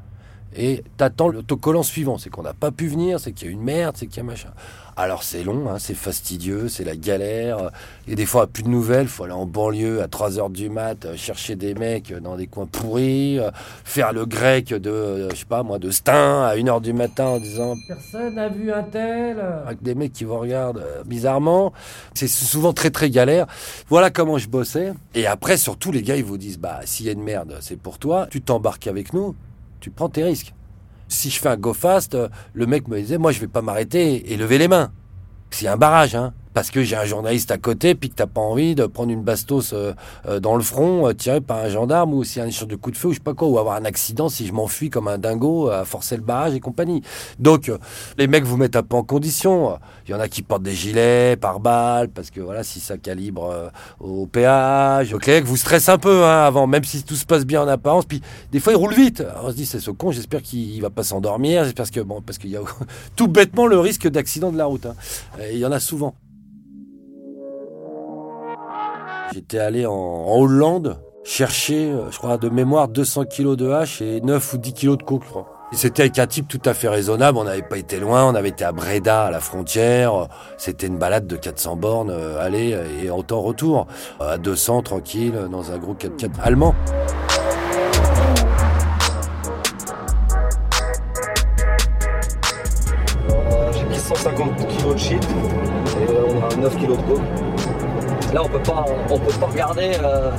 Et 0.55 0.83
t'attends 0.97 1.29
l'autocollant 1.29 1.83
suivant. 1.83 2.17
C'est 2.17 2.29
qu'on 2.29 2.43
n'a 2.43 2.53
pas 2.53 2.71
pu 2.71 2.87
venir, 2.87 3.19
c'est 3.19 3.31
qu'il 3.31 3.47
y 3.47 3.49
a 3.49 3.53
une 3.53 3.63
merde, 3.63 3.95
c'est 3.97 4.07
qu'il 4.07 4.17
y 4.17 4.19
a 4.19 4.23
machin. 4.23 4.51
Alors 4.97 5.23
c'est 5.23 5.43
long, 5.43 5.69
hein, 5.69 5.77
c'est 5.79 5.95
fastidieux, 5.95 6.67
c'est 6.67 6.83
la 6.83 6.95
galère. 6.95 7.71
Et 8.07 8.15
des 8.15 8.25
fois, 8.25 8.47
plus 8.47 8.63
de 8.63 8.67
nouvelles, 8.67 9.07
faut 9.07 9.23
aller 9.23 9.33
en 9.33 9.45
banlieue 9.45 10.01
à 10.01 10.07
3h 10.07 10.51
du 10.51 10.69
mat, 10.69 11.05
euh, 11.05 11.15
chercher 11.15 11.55
des 11.55 11.73
mecs 11.73 12.13
dans 12.13 12.35
des 12.35 12.47
coins 12.47 12.65
pourris, 12.65 13.39
euh, 13.39 13.51
faire 13.83 14.11
le 14.11 14.25
grec 14.25 14.69
de, 14.73 14.89
euh, 14.89 15.29
je 15.29 15.37
sais 15.37 15.45
pas 15.45 15.63
moi, 15.63 15.79
de 15.79 15.91
Stein 15.91 16.43
à 16.43 16.55
1h 16.55 16.81
du 16.81 16.93
matin 16.93 17.25
en 17.25 17.39
disant 17.39 17.75
Personne 17.87 18.35
n'a 18.35 18.49
vu 18.49 18.71
un 18.71 18.83
tel 18.83 19.37
Avec 19.65 19.81
des 19.81 19.95
mecs 19.95 20.13
qui 20.13 20.25
vous 20.25 20.37
regardent 20.37 20.83
bizarrement. 21.05 21.71
C'est 22.13 22.27
souvent 22.27 22.73
très 22.73 22.89
très 22.89 23.09
galère. 23.09 23.47
Voilà 23.87 24.09
comment 24.09 24.37
je 24.37 24.49
bossais. 24.49 24.93
Et 25.15 25.25
après, 25.25 25.55
surtout, 25.55 25.91
les 25.91 26.01
gars, 26.01 26.17
ils 26.17 26.23
vous 26.23 26.37
disent 26.37 26.59
Bah, 26.59 26.81
s'il 26.83 27.05
y 27.05 27.09
a 27.09 27.13
une 27.13 27.23
merde, 27.23 27.57
c'est 27.61 27.79
pour 27.79 27.97
toi, 27.97 28.27
tu 28.29 28.41
t'embarques 28.41 28.87
avec 28.87 29.13
nous, 29.13 29.35
tu 29.81 29.89
prends 29.91 30.07
tes 30.07 30.23
risques. 30.23 30.53
Si 31.09 31.29
je 31.29 31.39
fais 31.39 31.49
un 31.49 31.57
go 31.57 31.73
fast, 31.73 32.15
euh, 32.15 32.29
le 32.53 32.65
mec 32.65 32.87
me 32.87 32.97
disait, 32.97 33.17
moi 33.17 33.33
je 33.33 33.39
vais 33.39 33.47
pas 33.47 33.61
m'arrêter 33.61 34.31
et 34.31 34.37
lever 34.37 34.57
les 34.57 34.69
mains. 34.69 34.93
A 35.65 35.73
un 35.73 35.77
barrage, 35.77 36.15
hein. 36.15 36.33
Parce 36.53 36.69
que 36.69 36.83
j'ai 36.83 36.95
un 36.95 37.05
journaliste 37.05 37.51
à 37.51 37.57
côté, 37.57 37.95
puis 37.95 38.09
que 38.09 38.15
t'as 38.15 38.27
pas 38.27 38.41
envie 38.41 38.75
de 38.75 38.85
prendre 38.85 39.11
une 39.11 39.23
bastos 39.23 39.73
euh, 39.73 39.93
euh, 40.27 40.39
dans 40.39 40.55
le 40.55 40.63
front, 40.63 41.07
euh, 41.07 41.13
tiré 41.13 41.39
par 41.41 41.59
un 41.59 41.69
gendarme, 41.69 42.13
ou 42.13 42.23
a 42.23 42.41
un 42.41 42.47
échange 42.47 42.67
de 42.67 42.75
coup 42.75 42.91
de 42.91 42.97
feu, 42.97 43.09
ou 43.09 43.11
je 43.11 43.17
sais 43.17 43.23
pas 43.23 43.33
quoi, 43.33 43.47
ou 43.47 43.57
avoir 43.57 43.75
un 43.75 43.85
accident 43.85 44.27
si 44.29 44.45
je 44.45 44.53
m'enfuis 44.53 44.89
comme 44.89 45.07
un 45.07 45.17
dingo 45.17 45.69
à 45.69 45.85
forcer 45.85 46.15
le 46.17 46.23
barrage 46.23 46.53
et 46.53 46.59
compagnie. 46.59 47.01
Donc, 47.39 47.69
euh, 47.69 47.77
les 48.17 48.27
mecs 48.27 48.43
vous 48.43 48.57
mettent 48.57 48.75
un 48.75 48.83
peu 48.83 48.95
en 48.95 49.03
condition. 49.03 49.77
Il 50.07 50.11
y 50.11 50.13
en 50.13 50.19
a 50.19 50.27
qui 50.27 50.41
portent 50.41 50.63
des 50.63 50.73
gilets 50.73 51.35
par 51.37 51.59
balle, 51.59 52.09
parce 52.09 52.31
que 52.31 52.41
voilà, 52.41 52.63
si 52.63 52.79
ça 52.79 52.97
calibre 52.97 53.49
euh, 53.51 53.69
au 53.99 54.25
péage. 54.27 55.11
Donc, 55.11 55.25
les 55.25 55.41
vous 55.41 55.57
stressent 55.57 55.89
un 55.89 55.97
peu 55.97 56.23
hein, 56.23 56.43
avant, 56.43 56.67
même 56.67 56.83
si 56.83 57.03
tout 57.03 57.15
se 57.15 57.25
passe 57.25 57.45
bien 57.45 57.61
en 57.61 57.67
apparence. 57.67 58.05
Puis, 58.05 58.21
des 58.51 58.59
fois, 58.59 58.73
ils 58.73 58.77
roulent 58.77 58.93
vite. 58.93 59.21
Alors, 59.21 59.45
on 59.45 59.49
se 59.49 59.55
dit, 59.55 59.65
c'est 59.65 59.79
ce 59.79 59.91
con, 59.91 60.11
j'espère 60.11 60.41
qu'il 60.41 60.81
va 60.81 60.89
pas 60.89 61.03
s'endormir, 61.03 61.63
j'espère 61.63 61.89
que, 61.89 62.01
bon, 62.01 62.21
parce 62.21 62.37
qu'il 62.37 62.49
y 62.49 62.57
a 62.57 62.61
tout 63.15 63.27
bêtement 63.27 63.67
le 63.67 63.79
risque 63.79 64.07
d'accident 64.07 64.51
de 64.51 64.57
la 64.57 64.65
route. 64.65 64.85
hein. 64.85 64.95
Il 65.51 65.57
y 65.57 65.65
en 65.65 65.71
a 65.71 65.79
souvent. 65.79 66.15
J'étais 69.33 69.59
allé 69.59 69.85
en, 69.85 70.25
Hollande 70.27 70.99
chercher, 71.23 71.89
euh, 71.89 72.11
je 72.11 72.17
crois, 72.17 72.37
de 72.37 72.49
mémoire 72.49 72.89
200 72.89 73.25
kilos 73.25 73.55
de 73.55 73.69
hache 73.69 74.01
et 74.01 74.19
9 74.19 74.53
ou 74.53 74.57
10 74.57 74.73
kilos 74.73 74.97
de 74.97 75.03
coke, 75.03 75.23
je 75.23 75.29
crois. 75.29 75.47
C'était 75.71 76.01
avec 76.01 76.19
un 76.19 76.27
type 76.27 76.49
tout 76.49 76.59
à 76.65 76.73
fait 76.73 76.89
raisonnable, 76.89 77.37
on 77.37 77.45
n'avait 77.45 77.61
pas 77.61 77.77
été 77.77 77.97
loin, 78.01 78.25
on 78.25 78.35
avait 78.35 78.49
été 78.49 78.65
à 78.65 78.73
Breda, 78.73 79.27
à 79.27 79.31
la 79.31 79.39
frontière, 79.39 80.27
c'était 80.57 80.87
une 80.87 80.97
balade 80.97 81.27
de 81.27 81.37
400 81.37 81.77
bornes, 81.77 82.09
euh, 82.09 82.45
aller 82.45 82.77
et 83.01 83.09
en 83.09 83.23
temps 83.23 83.39
retour, 83.39 83.87
à 84.19 84.37
200 84.37 84.81
tranquille, 84.81 85.33
dans 85.49 85.71
un 85.71 85.77
gros 85.77 85.93
4x4 85.93 86.31
allemand. 86.41 86.75
J'ai 93.73 93.85
mis 93.85 93.95
150 93.95 94.57
kg 94.57 94.93
de 94.93 94.97
shit 94.97 95.23
et 95.23 96.33
on 96.35 96.43
a 96.43 96.55
9 96.57 96.75
kg 96.75 96.87
de 96.89 96.95
coke. 96.95 97.50
Là, 98.33 98.41
on 98.43 98.47
peut 98.47 98.63
pas, 98.63 98.85
on 99.09 99.19
peut 99.19 99.39
pas 99.39 99.47
regarder 99.47 99.91
euh, 100.01 100.31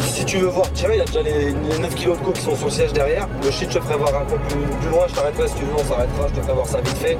Si 0.00 0.24
tu 0.24 0.38
veux 0.38 0.48
voir, 0.48 0.72
tu 0.72 0.84
vois, 0.84 0.94
il 0.94 0.98
y 0.98 1.00
a 1.00 1.04
déjà 1.04 1.22
les, 1.22 1.52
les 1.52 1.78
9 1.78 1.94
kilos 1.94 2.18
de 2.18 2.24
coke 2.24 2.34
qui 2.34 2.42
sont 2.42 2.56
sur 2.56 2.64
le 2.66 2.72
siège 2.72 2.92
derrière. 2.92 3.28
Le 3.44 3.50
shit, 3.52 3.70
je 3.70 3.78
te 3.78 3.84
ferai 3.84 3.96
voir 3.98 4.22
un 4.22 4.24
peu 4.24 4.36
plus, 4.48 4.90
loin. 4.90 5.06
Je 5.06 5.14
t'arrêterai 5.14 5.46
si 5.46 5.54
tu 5.54 5.64
veux, 5.64 5.74
on 5.74 5.84
s'arrêtera. 5.84 6.26
Je 6.28 6.34
te 6.34 6.40
ferai 6.40 6.54
voir 6.54 6.66
ça 6.66 6.80
vite 6.80 6.96
fait. 6.96 7.18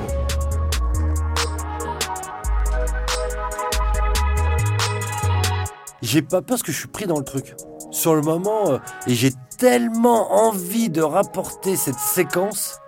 J'ai 6.03 6.23
pas 6.23 6.43
peur 6.43 6.45
parce 6.49 6.63
que 6.65 6.73
je 6.73 6.79
suis 6.79 6.89
pris 6.89 7.07
dans 7.07 7.19
le 7.19 7.25
truc. 7.25 7.55
Sur 7.93 8.17
le 8.17 8.23
moment, 8.23 8.71
euh, 8.71 8.79
et 9.07 9.15
j'ai 9.15 9.31
tellement 9.59 10.33
envie 10.49 10.91
de 10.91 11.03
rapporter 11.03 11.77
cette 11.77 11.99
séquence 11.99 12.79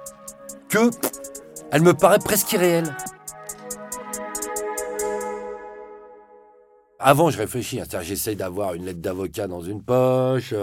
que 0.68 0.90
elle 1.70 1.82
me 1.82 1.94
paraît 1.94 2.18
presque 2.18 2.52
irréelle. 2.52 2.96
Avant, 7.04 7.30
je 7.30 7.38
réfléchis, 7.38 7.80
hein, 7.80 8.00
j'essaye 8.00 8.36
d'avoir 8.36 8.74
une 8.74 8.84
lettre 8.84 9.00
d'avocat 9.00 9.48
dans 9.48 9.60
une 9.60 9.82
poche. 9.82 10.54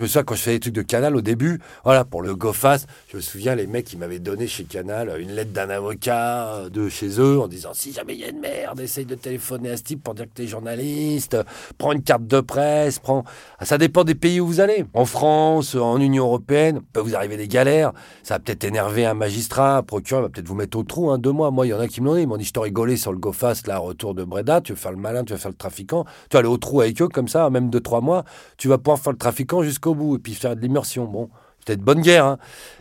Euh, 0.00 0.04
je 0.04 0.04
me 0.04 0.06
souviens 0.08 0.22
quand 0.22 0.34
je 0.34 0.40
faisais 0.40 0.56
des 0.56 0.60
trucs 0.60 0.74
de 0.74 0.82
Canal 0.82 1.16
au 1.16 1.20
début, 1.20 1.60
voilà, 1.84 2.04
pour 2.04 2.22
le 2.22 2.34
GoFast, 2.34 2.86
je 3.10 3.16
me 3.16 3.22
souviens 3.22 3.54
les 3.54 3.66
mecs 3.66 3.84
qui 3.84 3.96
m'avaient 3.96 4.18
donné 4.18 4.46
chez 4.46 4.64
Canal 4.64 5.12
une 5.20 5.32
lettre 5.32 5.52
d'un 5.52 5.70
avocat 5.70 6.48
euh, 6.48 6.68
de 6.68 6.88
chez 6.88 7.20
eux 7.20 7.40
en 7.40 7.48
disant 7.48 7.70
si 7.74 7.92
jamais 7.92 8.14
il 8.14 8.20
y 8.20 8.24
a 8.24 8.28
une 8.28 8.40
merde, 8.40 8.80
essaye 8.80 9.04
de 9.06 9.14
téléphoner 9.14 9.70
à 9.70 9.76
ce 9.76 9.82
type 9.82 10.02
pour 10.02 10.14
dire 10.14 10.26
que 10.26 10.34
t'es 10.34 10.46
journaliste, 10.46 11.34
euh, 11.34 11.44
prends 11.78 11.92
une 11.92 12.02
carte 12.02 12.26
de 12.26 12.40
presse, 12.40 12.98
prends. 12.98 13.24
Ah, 13.58 13.64
Ça 13.64 13.78
dépend 13.78 14.04
des 14.04 14.14
pays 14.14 14.40
où 14.40 14.46
vous 14.46 14.60
allez. 14.60 14.84
En 14.94 15.04
France, 15.04 15.74
en 15.74 15.98
Union 16.00 16.24
Européenne, 16.24 16.80
peut 16.92 17.00
vous 17.00 17.14
arriver 17.14 17.36
des 17.36 17.48
galères. 17.48 17.92
Ça 18.22 18.34
va 18.34 18.40
peut-être 18.40 18.64
énerver 18.64 19.06
un 19.06 19.14
magistrat, 19.14 19.78
un 19.78 19.82
procureur, 19.82 20.22
va 20.22 20.28
peut-être 20.28 20.48
vous 20.48 20.54
mettre 20.54 20.78
au 20.78 20.82
trou, 20.82 21.10
hein, 21.10 21.18
deux 21.18 21.32
mois. 21.32 21.50
Moi, 21.50 21.66
il 21.66 21.70
y 21.70 21.74
en 21.74 21.80
a 21.80 21.88
qui 21.88 22.00
me 22.00 22.06
l'ont 22.06 22.14
dit. 22.14 22.22
Ils 22.22 22.28
m'ont 22.28 22.36
dit, 22.36 22.44
je 22.44 22.58
rigolé 22.60 22.96
sur 22.96 23.12
le 23.12 23.18
GoFast, 23.18 23.66
là, 23.66 23.78
retour 23.78 24.14
de 24.14 24.24
Breda, 24.24 24.60
tu 24.60 24.72
veux 24.72 24.78
faire 24.78 24.90
le 24.90 24.98
malin, 24.98 25.24
tu 25.24 25.32
veux 25.32 25.38
faire 25.38 25.50
le 25.50 25.56
trafiquant, 25.56 26.04
tu 26.28 26.34
vas 26.34 26.40
aller 26.40 26.48
au 26.48 26.56
trou 26.56 26.80
avec 26.80 27.00
eux, 27.00 27.08
comme 27.08 27.28
ça, 27.28 27.48
même 27.50 27.70
deux, 27.70 27.80
trois 27.80 28.00
mois, 28.00 28.24
tu 28.56 28.68
vas 28.68 28.78
pouvoir 28.78 28.98
faire 28.98 29.12
le 29.12 29.18
trafiquant 29.18 29.62
jusqu'au 29.62 29.87
bout 29.94 30.16
et 30.16 30.18
puis 30.18 30.34
faire 30.34 30.56
de 30.56 30.60
l'immersion. 30.60 31.04
Bon, 31.06 31.30
de 31.76 31.82
bonne 31.82 32.00
guerre. 32.00 32.26
Hein. 32.26 32.38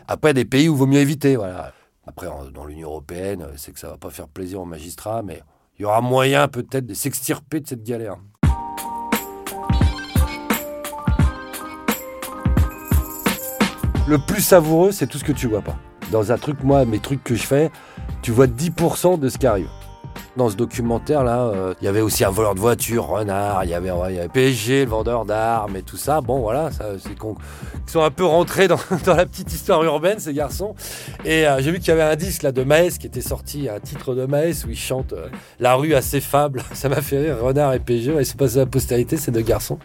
Après, 0.08 0.34
des 0.34 0.46
pays 0.46 0.70
où 0.70 0.74
il 0.74 0.78
vaut 0.78 0.86
mieux 0.86 1.00
éviter, 1.00 1.36
voilà. 1.36 1.74
Après, 2.06 2.28
dans 2.54 2.66
l'Union 2.66 2.90
Européenne, 2.90 3.42
euh, 3.42 3.54
c'est 3.58 3.74
que 3.74 3.80
ça 3.80 3.90
va 3.90 3.98
pas 3.98 4.10
faire 4.10 4.30
plaisir 4.30 4.62
aux 4.62 4.66
magistrats, 4.66 5.24
mais 5.24 5.42
il 5.78 5.82
y 5.82 5.86
aura 5.86 6.00
moyen 6.02 6.48
peut-être 6.48 6.86
de 6.86 6.94
s'extirper 6.94 7.60
de 7.60 7.68
cette 7.68 7.84
galère. 7.84 8.18
Le 14.08 14.18
plus 14.26 14.42
savoureux, 14.42 14.94
c'est 14.94 15.08
tout 15.08 15.18
ce 15.18 15.26
que 15.26 15.34
tu 15.34 15.48
vois 15.48 15.62
pas. 15.62 15.78
Dans 16.12 16.32
un 16.32 16.38
truc, 16.38 16.64
moi, 16.64 16.86
mes 16.86 17.00
trucs 17.00 17.24
que 17.26 17.36
je 17.36 17.44
fais, 17.44 17.70
tu 18.22 18.32
vois 18.32 18.48
10% 18.48 19.20
de 19.20 19.28
ce 19.28 19.38
qui 19.38 19.46
arrive. 19.46 19.68
Dans 20.38 20.50
ce 20.50 20.56
documentaire-là, 20.56 21.48
euh, 21.48 21.74
il 21.82 21.86
y 21.86 21.88
avait 21.88 22.02
aussi 22.02 22.24
un 22.24 22.30
voleur 22.30 22.54
de 22.54 22.60
voiture, 22.60 23.08
Renard, 23.08 23.64
il 23.64 23.72
y 23.72 23.74
avait, 23.74 23.92
ouais, 23.92 24.30
PSG, 24.32 24.86
le 24.86 24.92
vendeur 24.92 25.26
d'armes 25.26 25.76
et 25.76 25.82
tout 25.82 25.98
ça. 25.98 26.22
Bon, 26.22 26.40
voilà, 26.40 26.72
ça, 26.72 26.86
c'est 27.00 27.18
qu'on 27.18 27.36
ils 27.88 27.92
sont 27.92 28.04
un 28.04 28.12
peu 28.12 28.26
rentrés 28.26 28.68
dans, 28.68 28.80
la 29.08 29.26
petite 29.26 29.52
histoire 29.54 29.82
urbaine, 29.84 30.20
ces 30.20 30.34
garçons. 30.34 30.76
Et 31.24 31.48
euh, 31.48 31.62
j'ai 31.62 31.72
vu 31.72 31.80
qu'il 31.80 31.88
y 31.88 31.92
avait 31.92 32.04
un 32.04 32.16
disque 32.18 32.46
de 32.46 32.64
Maes 32.64 32.98
qui 33.00 33.08
était 33.08 33.22
sorti, 33.22 33.70
un 33.70 33.80
titre 33.80 34.14
de 34.14 34.26
Maes 34.26 34.66
où 34.66 34.70
il 34.70 34.78
chante 34.78 35.14
euh, 35.14 35.28
La 35.60 35.76
rue 35.76 35.96
assez 35.96 36.20
fable. 36.20 36.64
Ça 36.74 36.90
m'a 36.90 37.02
fait 37.02 37.20
rire, 37.20 37.38
Renard 37.42 37.74
et 37.74 37.80
PSG. 37.80 38.12
Ouais, 38.12 38.24
ils 38.24 38.26
sont 38.26 38.38
passés 38.38 38.58
à 38.58 38.60
la 38.60 38.66
postérité, 38.66 39.16
ces 39.16 39.32
deux 39.32 39.42
garçons. 39.42 39.80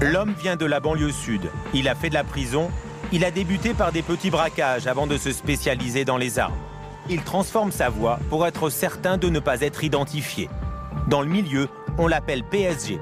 L'homme 0.00 0.34
vient 0.42 0.56
de 0.56 0.66
la 0.66 0.80
banlieue 0.80 1.12
sud. 1.12 1.42
Il 1.72 1.88
a 1.88 1.94
fait 1.94 2.08
de 2.08 2.14
la 2.14 2.24
prison. 2.24 2.68
Il 3.12 3.24
a 3.24 3.30
débuté 3.30 3.74
par 3.74 3.92
des 3.92 4.02
petits 4.02 4.30
braquages 4.30 4.86
avant 4.86 5.06
de 5.06 5.16
se 5.16 5.32
spécialiser 5.32 6.04
dans 6.04 6.16
les 6.16 6.38
armes. 6.38 6.54
Il 7.10 7.22
transforme 7.22 7.72
sa 7.72 7.88
voix 7.90 8.20
pour 8.30 8.46
être 8.46 8.70
certain 8.70 9.18
de 9.18 9.28
ne 9.28 9.40
pas 9.40 9.60
être 9.62 9.82
identifié. 9.82 10.48
Dans 11.08 11.22
le 11.22 11.28
milieu, 11.28 11.68
on 11.98 12.06
l'appelle 12.06 12.44
PSG. 12.44 13.00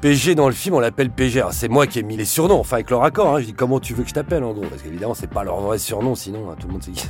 PG 0.00 0.34
dans 0.34 0.46
le 0.48 0.54
film, 0.54 0.74
on 0.76 0.80
l'appelle 0.80 1.10
PG. 1.10 1.40
Alors, 1.40 1.52
C'est 1.52 1.68
moi 1.68 1.86
qui 1.88 1.98
ai 1.98 2.02
mis 2.02 2.16
les 2.16 2.24
surnoms, 2.26 2.60
enfin 2.60 2.76
avec 2.76 2.90
leur 2.90 3.02
accord. 3.02 3.34
hein. 3.34 3.40
Je 3.40 3.46
dis 3.46 3.54
comment 3.54 3.80
tu 3.80 3.94
veux 3.94 4.02
que 4.04 4.08
je 4.10 4.14
t'appelle 4.14 4.44
en 4.44 4.52
gros, 4.52 4.66
parce 4.68 4.82
qu'évidemment 4.82 5.14
c'est 5.14 5.30
pas 5.30 5.42
leur 5.44 5.60
vrai 5.60 5.78
surnom, 5.78 6.14
sinon 6.14 6.50
hein, 6.50 6.56
tout 6.60 6.66
le 6.68 6.74
monde 6.74 6.82
sait 6.82 6.92
qui. 6.92 7.08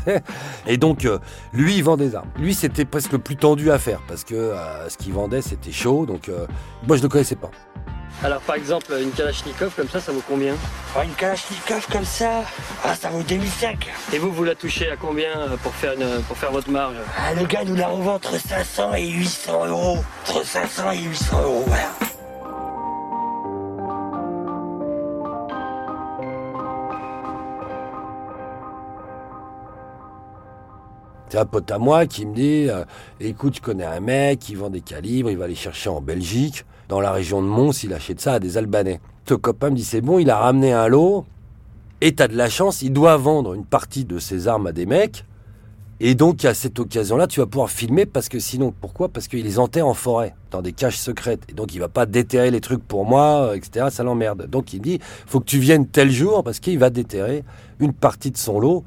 Et 0.67 0.77
donc 0.79 1.05
euh, 1.05 1.19
lui, 1.53 1.77
il 1.77 1.83
vend 1.85 1.97
des 1.97 2.15
armes. 2.15 2.29
Lui, 2.39 2.55
c'était 2.55 2.85
presque 2.85 3.13
le 3.13 3.19
plus 3.19 3.37
tendu 3.37 3.71
à 3.71 3.79
faire 3.79 4.01
parce 4.09 4.25
que 4.25 4.35
euh, 4.35 4.89
ce 4.89 4.97
qu'il 4.97 5.13
vendait, 5.13 5.43
c'était 5.43 5.73
chaud. 5.73 6.07
Donc 6.07 6.29
euh, 6.29 6.47
moi, 6.87 6.97
je 6.97 7.03
ne 7.03 7.09
connaissais 7.09 7.37
pas. 7.37 7.51
Alors 8.23 8.41
par 8.41 8.57
exemple, 8.57 8.97
une 9.03 9.11
Kalachnikov 9.11 9.75
comme 9.77 9.89
ça, 9.89 10.01
ça 10.01 10.13
vaut 10.13 10.23
combien 10.27 10.55
Oh, 10.97 11.01
une 11.05 11.13
Kalachnikov 11.15 11.87
comme 11.93 12.05
ça, 12.05 12.43
ah, 12.85 12.95
ça 12.95 13.11
vaut 13.11 13.23
2005. 13.23 13.87
Et 14.15 14.19
vous, 14.19 14.33
vous 14.33 14.45
la 14.45 14.55
touchez 14.55 14.91
à 14.91 14.97
combien 14.97 15.37
euh, 15.37 15.57
pour 15.63 15.75
faire, 15.75 15.93
une- 15.95 16.23
pour 16.23 16.37
faire 16.39 16.51
votre 16.53 16.71
marge? 16.71 16.97
Ah, 17.19 17.35
le 17.35 17.45
gars 17.45 17.65
nous 17.65 17.75
la 17.75 17.89
revend 17.89 18.15
entre 18.15 18.39
500 18.41 18.95
et 18.95 19.09
800 19.09 19.67
euros. 19.67 19.99
Entre 20.27 20.45
500 20.47 20.93
et 20.93 20.99
800 21.03 21.43
euros, 21.43 21.65
voilà. 21.67 21.91
C'est 31.29 31.39
un 31.39 31.47
pote 31.47 31.71
à 31.71 31.79
moi 31.79 32.07
qui 32.07 32.27
me 32.27 32.35
dit 32.35 32.67
euh, 32.71 32.85
écoute, 33.19 33.57
je 33.57 33.61
connais 33.61 33.85
un 33.85 34.01
mec 34.01 34.39
qui 34.39 34.55
vend 34.55 34.71
des 34.71 34.83
calibres, 34.83 35.31
il 35.31 35.39
va 35.39 35.49
les 35.49 35.55
chercher 35.55 35.89
en 35.89 36.01
Belgique, 36.01 36.65
dans 36.89 37.01
la 37.01 37.13
région 37.13 37.43
de 37.43 37.47
Mons, 37.47 37.83
il 37.83 37.93
achète 37.93 38.21
ça 38.21 38.35
à 38.35 38.39
des 38.39 38.57
Albanais. 38.57 39.01
Ce 39.29 39.35
copain 39.35 39.71
me 39.71 39.77
dit 39.77 39.85
c'est 39.85 40.01
bon, 40.01 40.19
il 40.19 40.31
a 40.31 40.39
ramené 40.39 40.73
un 40.73 40.89
lot, 40.89 41.25
et 42.01 42.15
t'as 42.15 42.29
de 42.29 42.37
la 42.37 42.49
chance, 42.49 42.83
il 42.83 42.93
doit 42.93 43.17
vendre 43.17 43.55
une 43.55 43.65
partie 43.65 44.05
de 44.05 44.19
ses 44.19 44.49
armes 44.49 44.67
à 44.67 44.73
des 44.73 44.87
mecs, 44.87 45.25
et 46.01 46.15
donc 46.15 46.45
à 46.45 46.55
cette 46.55 46.79
occasion-là, 46.79 47.27
tu 47.27 47.41
vas 47.41 47.47
pouvoir 47.47 47.71
filmer 47.71 48.05
parce 48.05 48.29
que 48.29 48.41
sinon, 48.41 48.75
pourquoi? 48.79 49.09
Parce 49.09 49.29
qu'il 49.29 49.45
les 49.45 49.59
enterre 49.59 49.87
en 49.87 49.95
forêt, 49.95 50.35
dans 50.51 50.61
des 50.61 50.73
caches 50.73 50.99
secrètes, 50.99 51.43
et 51.49 51.53
donc 51.53 51.73
il 51.73 51.79
va 51.79 51.89
pas 51.89 52.05
déterrer 52.05 52.51
les 52.51 52.61
trucs 52.61 52.83
pour 52.83 53.07
moi, 53.07 53.49
euh, 53.49 53.55
etc. 53.55 53.87
Ça 53.91 54.03
l'emmerde. 54.03 54.49
Donc 54.51 54.73
il 54.73 54.81
dit 54.81 54.99
faut 55.27 55.41
que 55.41 55.47
tu 55.47 55.59
viennes 55.59 55.87
tel 55.87 56.11
jour 56.11 56.43
parce 56.43 56.59
qu'il 56.59 56.79
va 56.79 56.91
déterrer 56.91 57.45
une 57.79 57.93
partie 57.93 58.31
de 58.33 58.37
son 58.37 58.59
lot 58.59 58.85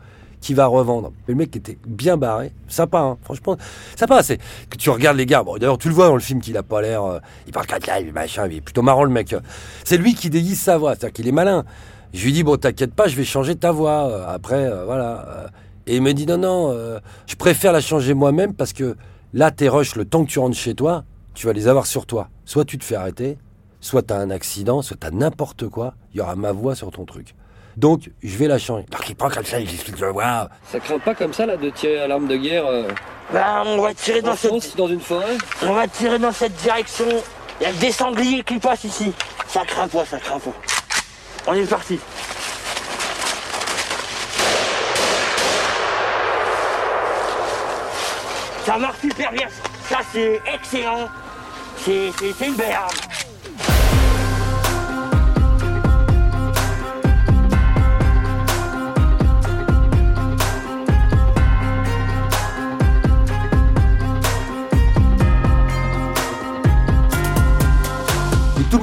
qui 0.47 0.53
va 0.53 0.65
revendre. 0.65 1.11
Le 1.27 1.35
mec 1.35 1.53
était 1.57 1.77
bien 1.85 2.15
barré, 2.15 2.53
sympa, 2.69 2.99
hein, 2.99 3.17
franchement, 3.21 3.57
sympa. 3.97 4.23
C'est 4.23 4.37
que 4.69 4.77
tu 4.77 4.89
regardes 4.89 5.17
les 5.17 5.25
gars. 5.25 5.43
Bon, 5.43 5.57
d'ailleurs, 5.57 5.77
tu 5.77 5.89
le 5.89 5.93
vois 5.93 6.07
dans 6.07 6.13
le 6.13 6.21
film 6.21 6.39
qu'il 6.39 6.55
a 6.55 6.63
pas 6.63 6.81
l'air. 6.81 7.03
euh, 7.03 7.19
il 7.47 7.51
parle 7.51 7.67
comme 7.67 7.81
ça, 7.81 7.99
machin, 8.13 8.47
il 8.49 8.55
est 8.55 8.61
plutôt 8.61 8.81
marrant 8.81 9.03
le 9.03 9.09
mec. 9.09 9.35
C'est 9.83 9.97
lui 9.97 10.15
qui 10.15 10.29
déguise 10.29 10.57
sa 10.57 10.77
voix, 10.77 10.91
c'est-à-dire 10.95 11.11
qu'il 11.11 11.27
est 11.27 11.33
malin. 11.33 11.65
Je 12.13 12.23
lui 12.23 12.31
dis 12.31 12.43
bon, 12.43 12.55
t'inquiète 12.55 12.93
pas, 12.93 13.09
je 13.09 13.17
vais 13.17 13.25
changer 13.25 13.57
ta 13.57 13.73
voix. 13.73 14.07
euh, 14.07 14.25
Après, 14.33 14.65
euh, 14.71 14.85
voilà. 14.85 15.49
Et 15.85 15.97
il 15.97 16.01
me 16.01 16.13
dit 16.13 16.25
non, 16.25 16.37
non, 16.37 16.99
je 17.27 17.35
préfère 17.35 17.73
la 17.73 17.81
changer 17.81 18.13
moi-même 18.13 18.53
parce 18.53 18.71
que 18.71 18.95
là, 19.33 19.51
tes 19.51 19.67
rushs, 19.67 19.95
le 19.97 20.05
temps 20.05 20.23
que 20.23 20.29
tu 20.29 20.39
rentres 20.39 20.55
chez 20.57 20.75
toi, 20.75 21.03
tu 21.33 21.45
vas 21.45 21.51
les 21.53 21.67
avoir 21.67 21.85
sur 21.87 22.05
toi. 22.05 22.29
Soit 22.45 22.63
tu 22.63 22.77
te 22.77 22.85
fais 22.85 22.95
arrêter, 22.95 23.37
soit 23.81 24.01
t'as 24.03 24.17
un 24.17 24.29
accident, 24.29 24.81
soit 24.81 24.95
t'as 24.97 25.11
n'importe 25.11 25.67
quoi. 25.67 25.93
Il 26.13 26.17
y 26.17 26.21
aura 26.21 26.35
ma 26.37 26.53
voix 26.53 26.73
sur 26.75 26.89
ton 26.91 27.03
truc. 27.03 27.35
Donc, 27.77 28.09
je 28.23 28.35
vais 28.37 28.47
la 28.47 28.57
changer. 28.57 28.85
Donc, 28.89 29.07
il 29.07 29.15
prend 29.15 29.29
comme 29.29 29.45
ça, 29.45 29.59
il 29.59 29.71
explique 29.71 29.99
le 29.99 30.09
voix. 30.09 30.49
Ça 30.71 30.79
craint 30.79 30.97
pas 30.97 31.13
comme 31.13 31.31
ça 31.31 31.45
là 31.45 31.57
de 31.57 31.69
tirer 31.69 31.99
à 31.99 32.07
l'arme 32.07 32.27
de 32.27 32.35
guerre 32.35 32.65
euh, 32.65 32.87
Bah, 33.31 33.61
on 33.67 33.79
va 33.79 33.93
tirer 33.93 34.23
dans 34.23 34.31
en 34.31 34.35
cette, 34.35 34.49
France, 34.49 34.75
dans 34.75 34.87
une 34.87 34.99
forêt 34.99 35.37
on 35.61 35.73
va 35.73 35.87
tirer 35.87 36.17
dans 36.17 36.31
cette 36.31 36.55
direction. 36.55 37.05
Il 37.61 37.63
y 37.63 37.67
a 37.67 37.73
des 37.73 37.91
sangliers 37.91 38.43
qui 38.43 38.57
passent 38.57 38.83
ici. 38.83 39.13
Ça 39.47 39.63
craint 39.63 39.87
pas, 39.87 40.05
ça 40.05 40.17
craint 40.17 40.39
pas. 40.39 40.53
On 41.45 41.53
est 41.53 41.69
parti. 41.69 41.99
Ça 48.65 48.77
marche 48.79 48.99
super 49.01 49.31
bien. 49.31 49.47
Ça, 49.87 49.99
c'est 50.11 50.41
excellent. 50.51 51.07
C'est 51.85 52.11
une 52.41 52.55
belle 52.55 52.71
arme. 52.71 53.26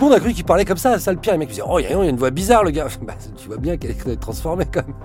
Monde 0.04 0.14
a 0.14 0.20
cru 0.20 0.32
qu'il 0.32 0.44
parlait 0.44 0.64
comme 0.64 0.78
ça, 0.78 0.99
ça 0.99 1.12
le 1.12 1.18
pire. 1.18 1.32
Les 1.32 1.38
mecs 1.38 1.49
me 1.49 1.54
disaient, 1.54 1.66
oh, 1.68 1.78
il 1.78 1.84
y, 1.84 1.92
a 1.92 2.04
une 2.04 2.16
voix 2.16 2.30
bizarre, 2.30 2.64
le 2.64 2.70
gars. 2.70 2.87
Bah, 3.04 3.14
tu 3.37 3.49
vois 3.49 3.58
bien 3.58 3.76
qu'elle 3.76 3.90
est 3.90 4.20
transformée 4.20 4.64
quand 4.73 4.82
même. 4.87 4.96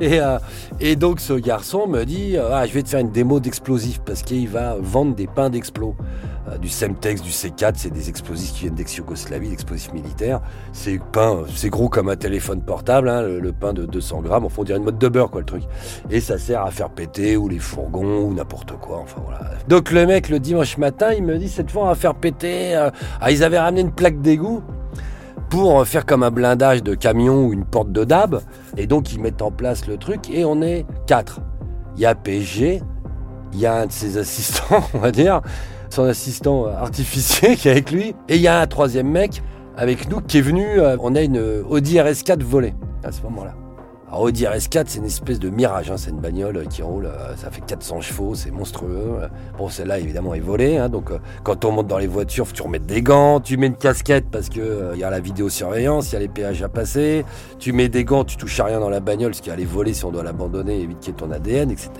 Et, 0.00 0.20
euh, 0.20 0.96
donc 0.96 1.20
ce 1.20 1.34
garçon 1.34 1.86
me 1.86 2.04
dit, 2.04 2.36
euh, 2.36 2.50
ah, 2.52 2.66
je 2.66 2.72
vais 2.72 2.82
te 2.82 2.88
faire 2.88 3.00
une 3.00 3.12
démo 3.12 3.38
d'explosifs 3.38 4.00
parce 4.04 4.22
qu'il 4.22 4.48
va 4.48 4.76
vendre 4.80 5.14
des 5.14 5.26
pains 5.26 5.50
d'explos. 5.50 5.94
Euh, 6.48 6.58
du 6.58 6.68
Semtex, 6.68 7.22
du 7.22 7.30
C4, 7.30 7.72
c'est 7.76 7.90
des 7.90 8.08
explosifs 8.10 8.52
qui 8.52 8.60
viennent 8.62 8.74
d'ex-Yougoslavie, 8.74 9.48
des 9.48 9.54
explosifs 9.54 9.92
militaires. 9.92 10.40
C'est 10.72 11.00
pain, 11.12 11.44
c'est 11.54 11.70
gros 11.70 11.88
comme 11.88 12.08
un 12.08 12.16
téléphone 12.16 12.60
portable, 12.60 13.08
hein, 13.08 13.22
le, 13.22 13.52
pain 13.52 13.72
de 13.72 13.86
200 13.86 14.20
grammes. 14.20 14.44
Enfin, 14.44 14.56
on 14.62 14.64
dirait 14.64 14.78
une 14.78 14.84
mode 14.84 14.98
de 14.98 15.08
beurre, 15.08 15.30
quoi, 15.30 15.40
le 15.40 15.46
truc. 15.46 15.62
Et 16.10 16.20
ça 16.20 16.36
sert 16.38 16.62
à 16.62 16.70
faire 16.70 16.90
péter 16.90 17.36
ou 17.36 17.48
les 17.48 17.58
fourgons 17.58 18.24
ou 18.24 18.34
n'importe 18.34 18.72
quoi. 18.78 18.98
Enfin, 18.98 19.22
voilà. 19.24 19.40
Donc 19.68 19.90
le 19.90 20.04
mec, 20.06 20.28
le 20.28 20.38
dimanche 20.38 20.76
matin, 20.76 21.12
il 21.16 21.24
me 21.24 21.38
dit, 21.38 21.48
cette 21.48 21.70
fois, 21.70 21.84
on 21.84 21.86
va 21.86 21.94
faire 21.94 22.14
péter. 22.14 22.76
euh, 22.76 22.90
Ah, 23.20 23.30
ils 23.30 23.42
avaient 23.42 23.58
ramené 23.58 23.80
une 23.80 23.92
plaque 23.92 24.20
d'égout 24.20 24.62
pour 25.48 25.80
euh, 25.80 25.84
faire 25.84 26.04
comme 26.04 26.22
un 26.22 26.30
blindage 26.30 26.82
de 26.82 26.94
camion 26.94 27.46
ou 27.46 27.52
une 27.52 27.64
porte 27.64 27.90
de 27.90 28.04
dab. 28.04 28.40
Et 28.76 28.86
donc, 28.86 29.12
ils 29.12 29.20
mettent 29.20 29.42
en 29.42 29.50
place 29.50 29.86
le 29.86 29.96
truc 29.96 30.28
et 30.30 30.44
on 30.44 30.60
est 30.60 30.84
quatre. 31.06 31.40
Il 31.96 32.02
y 32.02 32.06
a 32.06 32.14
PSG, 32.14 32.82
il 33.54 33.60
y 33.60 33.66
a 33.66 33.74
un 33.76 33.86
de 33.86 33.92
ses 33.92 34.18
assistants, 34.18 34.84
on 34.94 34.98
va 34.98 35.10
dire, 35.10 35.40
son 35.90 36.04
assistant 36.04 36.66
euh, 36.66 36.70
artificier 36.76 37.56
qui 37.56 37.68
est 37.68 37.70
avec 37.70 37.90
lui, 37.90 38.14
et 38.28 38.36
il 38.36 38.42
y 38.42 38.48
a 38.48 38.60
un 38.60 38.66
troisième 38.66 39.08
mec 39.08 39.42
avec 39.76 40.08
nous 40.10 40.20
qui 40.20 40.38
est 40.38 40.42
venu. 40.42 40.64
euh, 40.80 40.96
on 41.00 41.14
a 41.14 41.22
une 41.22 41.38
Audi 41.68 41.96
RS4 41.96 42.42
volée 42.42 42.74
à 43.02 43.12
ce 43.12 43.22
moment-là. 43.22 43.54
Alors 44.06 44.22
Audi 44.22 44.44
RS4, 44.44 44.84
c'est 44.86 44.98
une 45.00 45.06
espèce 45.06 45.40
de 45.40 45.48
mirage, 45.48 45.90
hein, 45.90 45.96
c'est 45.96 46.10
une 46.10 46.20
bagnole 46.20 46.58
euh, 46.58 46.64
qui 46.66 46.82
roule, 46.82 47.06
euh, 47.06 47.34
ça 47.36 47.50
fait 47.50 47.62
400 47.62 48.00
chevaux, 48.00 48.36
c'est 48.36 48.52
monstrueux. 48.52 49.18
Bon, 49.58 49.68
celle-là, 49.68 49.98
évidemment, 49.98 50.34
est 50.34 50.40
volée, 50.40 50.76
hein, 50.76 50.88
donc 50.88 51.10
euh, 51.10 51.18
quand 51.42 51.64
on 51.64 51.72
monte 51.72 51.88
dans 51.88 51.98
les 51.98 52.06
voitures, 52.06 52.46
tu 52.52 52.62
remettes 52.62 52.86
des 52.86 53.02
gants, 53.02 53.40
tu 53.40 53.56
mets 53.56 53.66
une 53.66 53.74
casquette 53.76 54.26
parce 54.30 54.50
que 54.50 54.60
euh, 54.60 54.92
il 54.94 55.00
y 55.00 55.04
a 55.04 55.10
la 55.10 55.18
vidéosurveillance, 55.18 56.10
il 56.10 56.12
y 56.12 56.16
a 56.16 56.20
les 56.20 56.28
péages 56.28 56.62
à 56.62 56.68
passer, 56.68 57.24
tu 57.58 57.72
mets 57.72 57.88
des 57.88 58.04
gants, 58.04 58.22
tu 58.22 58.36
touches 58.36 58.60
à 58.60 58.66
rien 58.66 58.78
dans 58.78 58.90
la 58.90 59.00
bagnole, 59.00 59.30
parce 59.32 59.40
qu'elle 59.40 59.58
est 59.58 59.64
volée 59.64 59.94
si 59.94 60.04
on 60.04 60.12
doit 60.12 60.22
l'abandonner, 60.22 60.80
évite 60.80 61.00
qu'il 61.00 61.12
y 61.12 61.16
ait 61.16 61.18
ton 61.18 61.32
ADN, 61.32 61.72
etc. 61.72 61.90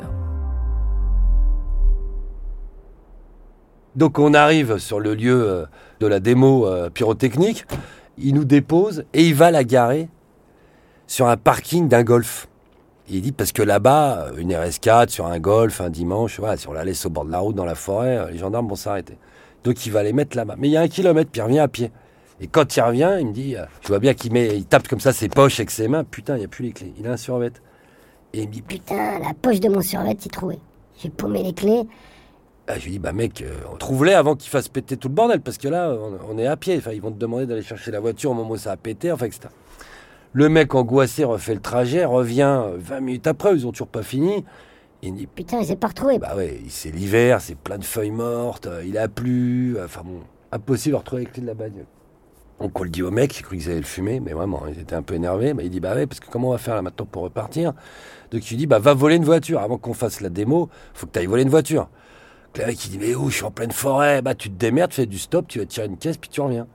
Donc 3.96 4.18
on 4.18 4.34
arrive 4.34 4.78
sur 4.78 4.98
le 4.98 5.14
lieu 5.14 5.48
euh, 5.48 5.66
de 6.00 6.06
la 6.06 6.18
démo 6.18 6.66
euh, 6.66 6.90
pyrotechnique, 6.90 7.64
il 8.18 8.34
nous 8.34 8.44
dépose 8.44 9.04
et 9.14 9.26
il 9.26 9.34
va 9.34 9.50
la 9.50 9.62
garer 9.62 10.08
sur 11.06 11.28
un 11.28 11.36
parking 11.36 11.88
d'un 11.88 12.02
golf. 12.02 12.48
Il 13.08 13.22
dit 13.22 13.32
parce 13.32 13.52
que 13.52 13.62
là-bas, 13.62 14.26
euh, 14.26 14.36
une 14.38 14.52
RS4 14.52 15.10
sur 15.10 15.26
un 15.26 15.38
golf 15.38 15.80
un 15.80 15.90
dimanche, 15.90 16.40
voilà, 16.40 16.56
si 16.56 16.68
on 16.68 16.72
la 16.72 16.84
laisse 16.84 17.06
au 17.06 17.10
bord 17.10 17.24
de 17.24 17.30
la 17.30 17.38
route 17.38 17.54
dans 17.54 17.64
la 17.64 17.76
forêt, 17.76 18.32
les 18.32 18.38
gendarmes 18.38 18.68
vont 18.68 18.74
s'arrêter. 18.74 19.16
Donc 19.62 19.86
il 19.86 19.92
va 19.92 20.02
les 20.02 20.12
mettre 20.12 20.36
là-bas. 20.36 20.56
Mais 20.58 20.68
il 20.68 20.72
y 20.72 20.76
a 20.76 20.80
un 20.80 20.88
kilomètre, 20.88 21.30
puis 21.30 21.40
il 21.40 21.44
revient 21.44 21.60
à 21.60 21.68
pied. 21.68 21.92
Et 22.40 22.48
quand 22.48 22.76
il 22.76 22.80
revient, 22.80 23.16
il 23.20 23.28
me 23.28 23.32
dit, 23.32 23.54
je 23.80 23.88
vois 23.88 24.00
bien 24.00 24.12
qu'il 24.12 24.32
tape 24.66 24.88
comme 24.88 24.98
ça 24.98 25.12
ses 25.12 25.28
poches 25.28 25.60
avec 25.60 25.70
ses 25.70 25.86
mains. 25.86 26.02
Putain, 26.02 26.34
il 26.34 26.40
n'y 26.40 26.44
a 26.44 26.48
plus 26.48 26.64
les 26.64 26.72
clés. 26.72 26.92
Il 26.98 27.06
a 27.06 27.12
un 27.12 27.16
survêt. 27.16 27.52
Et 28.32 28.42
il 28.42 28.48
me 28.48 28.52
dit, 28.52 28.62
Putain, 28.62 29.20
la 29.20 29.32
poche 29.40 29.60
de 29.60 29.68
mon 29.68 29.80
survêt, 29.80 30.16
il 30.22 30.30
trouvée. 30.30 30.58
J'ai 31.00 31.08
paumé 31.08 31.44
les 31.44 31.54
clés. 31.54 31.84
Ah, 32.66 32.78
je 32.78 32.84
lui 32.84 32.92
dis, 32.92 32.98
bah 32.98 33.12
mec, 33.12 33.42
euh, 33.42 33.52
trouve-les 33.78 34.14
avant 34.14 34.36
qu'il 34.36 34.48
fasse 34.50 34.68
péter 34.68 34.96
tout 34.96 35.08
le 35.08 35.14
bordel, 35.14 35.40
parce 35.40 35.58
que 35.58 35.68
là, 35.68 35.90
on, 35.90 36.34
on 36.34 36.38
est 36.38 36.46
à 36.46 36.56
pied. 36.56 36.76
Enfin, 36.78 36.92
ils 36.92 37.02
vont 37.02 37.12
te 37.12 37.18
demander 37.18 37.44
d'aller 37.46 37.62
chercher 37.62 37.90
la 37.90 38.00
voiture 38.00 38.30
au 38.30 38.34
moment 38.34 38.50
où 38.52 38.56
ça 38.56 38.72
a 38.72 38.76
pété, 38.76 39.12
enfin, 39.12 39.26
etc. 39.26 39.48
Le 40.32 40.48
mec 40.48 40.74
angoissé 40.74 41.24
refait 41.24 41.54
le 41.54 41.60
trajet, 41.60 42.04
revient 42.04 42.62
euh, 42.64 42.76
20 42.78 43.00
minutes 43.00 43.26
après, 43.26 43.54
ils 43.54 43.66
ont 43.66 43.72
toujours 43.72 43.88
pas 43.88 44.02
fini. 44.02 44.44
Il 45.02 45.12
me 45.12 45.18
dit, 45.18 45.26
Putain, 45.26 45.60
il 45.60 45.66
s'est 45.66 45.76
pas 45.76 45.88
retrouvé. 45.88 46.18
bah 46.18 46.34
ouais, 46.36 46.62
c'est 46.70 46.90
l'hiver, 46.90 47.42
c'est 47.42 47.54
plein 47.56 47.76
de 47.76 47.84
feuilles 47.84 48.10
mortes, 48.10 48.66
euh, 48.66 48.82
il 48.84 48.96
a 48.96 49.08
plu, 49.08 49.76
enfin 49.84 50.00
bon, 50.02 50.20
impossible 50.50 50.94
de 50.94 50.98
retrouver 50.98 51.24
les 51.24 51.30
clés 51.30 51.42
de 51.42 51.46
la 51.46 51.54
bagnole. 51.54 51.84
Donc 52.60 52.80
on 52.80 52.84
le 52.84 52.88
dit 52.88 53.02
au 53.02 53.10
mec, 53.10 53.34
j'ai 53.36 53.42
cru 53.42 53.58
qu'ils 53.58 53.68
allaient 53.68 53.80
le 53.80 53.84
fumer, 53.84 54.20
mais 54.20 54.32
vraiment, 54.32 54.62
ils 54.68 54.80
étaient 54.80 54.94
un 54.94 55.02
peu 55.02 55.14
énervés. 55.14 55.52
Bah, 55.52 55.62
il 55.62 55.70
dit, 55.70 55.80
bah 55.80 55.94
ouais, 55.94 56.06
parce 56.06 56.20
que 56.20 56.30
comment 56.30 56.48
on 56.48 56.52
va 56.52 56.58
faire 56.58 56.76
là 56.76 56.82
maintenant 56.82 57.04
pour 57.04 57.22
repartir? 57.22 57.74
Donc 58.30 58.42
je 58.42 58.48
lui 58.48 58.56
dis, 58.56 58.66
bah 58.66 58.78
va 58.78 58.94
voler 58.94 59.16
une 59.16 59.24
voiture. 59.24 59.60
Avant 59.60 59.76
qu'on 59.76 59.92
fasse 59.92 60.20
la 60.20 60.30
démo, 60.30 60.70
faut 60.94 61.06
que 61.06 61.12
tu 61.12 61.18
ailles 61.18 61.26
voler 61.26 61.42
une 61.42 61.50
voiture. 61.50 61.88
Donc, 62.54 62.62
le 62.62 62.66
mec 62.66 62.84
il 62.86 62.90
dit, 62.90 62.98
mais 62.98 63.14
où 63.16 63.30
Je 63.30 63.36
suis 63.36 63.44
en 63.44 63.50
pleine 63.50 63.72
forêt. 63.72 64.22
Bah 64.22 64.34
tu 64.34 64.48
te 64.48 64.54
démerdes, 64.54 64.92
fais 64.92 65.06
du 65.06 65.18
stop, 65.18 65.46
tu 65.48 65.58
vas 65.58 65.66
tirer 65.66 65.86
une 65.86 65.96
caisse, 65.96 66.16
puis 66.16 66.30
tu 66.30 66.40
reviens. 66.40 66.66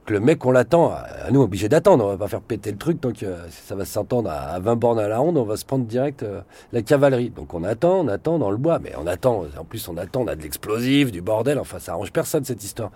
Donc, 0.00 0.10
le 0.10 0.20
mec, 0.20 0.46
on 0.46 0.52
l'attend. 0.52 0.92
À 0.92 1.30
nous, 1.32 1.42
obligé 1.42 1.68
d'attendre. 1.68 2.04
On 2.04 2.08
va 2.08 2.16
pas 2.16 2.28
faire 2.28 2.40
péter 2.40 2.70
le 2.70 2.78
truc 2.78 3.00
que 3.00 3.26
euh, 3.26 3.36
ça 3.50 3.74
va 3.74 3.84
s'entendre 3.84 4.30
à 4.30 4.58
20 4.60 4.76
bornes 4.76 5.00
à 5.00 5.08
la 5.08 5.18
ronde. 5.18 5.36
On 5.36 5.44
va 5.44 5.56
se 5.56 5.64
prendre 5.64 5.84
direct 5.84 6.22
euh, 6.22 6.40
la 6.72 6.82
cavalerie. 6.82 7.30
Donc 7.30 7.54
on 7.54 7.64
attend, 7.64 8.00
on 8.00 8.08
attend 8.08 8.38
dans 8.38 8.50
le 8.50 8.56
bois. 8.56 8.78
Mais 8.78 8.92
on 9.02 9.06
attend. 9.06 9.44
En 9.58 9.64
plus, 9.64 9.88
on 9.88 9.96
attend. 9.96 10.22
On 10.22 10.26
a 10.28 10.36
de 10.36 10.42
l'explosif, 10.42 11.10
du 11.10 11.22
bordel. 11.22 11.58
Enfin, 11.58 11.80
ça 11.80 11.92
arrange 11.92 12.12
personne 12.12 12.44
cette 12.44 12.62
histoire. 12.62 12.90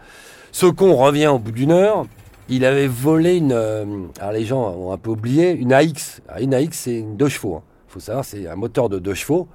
Ce 0.53 0.67
con 0.67 0.95
revient 0.97 1.27
au 1.27 1.39
bout 1.41 1.53
d'une 1.53 1.73
heure. 1.73 2.07
Il 2.49 2.65
avait 2.65 2.87
volé 2.87 3.37
une. 3.37 3.53
euh, 3.53 3.85
alors 4.21 4.33
les 4.33 4.45
gens 4.45 4.71
ont 4.71 4.93
un 4.93 4.99
peu 4.99 5.11
oublié 5.11 5.51
une 5.51 5.73
AX. 5.73 6.21
Une 6.41 6.55
AX, 6.55 6.77
c'est 6.79 6.99
une 6.99 7.17
deux 7.17 7.29
chevaux. 7.29 7.61
Il 7.89 7.93
faut 7.93 8.01
savoir, 8.01 8.25
c'est 8.25 8.47
un 8.47 8.57
moteur 8.57 8.89
de 8.89 8.99
deux 8.99 9.15
chevaux. 9.15 9.49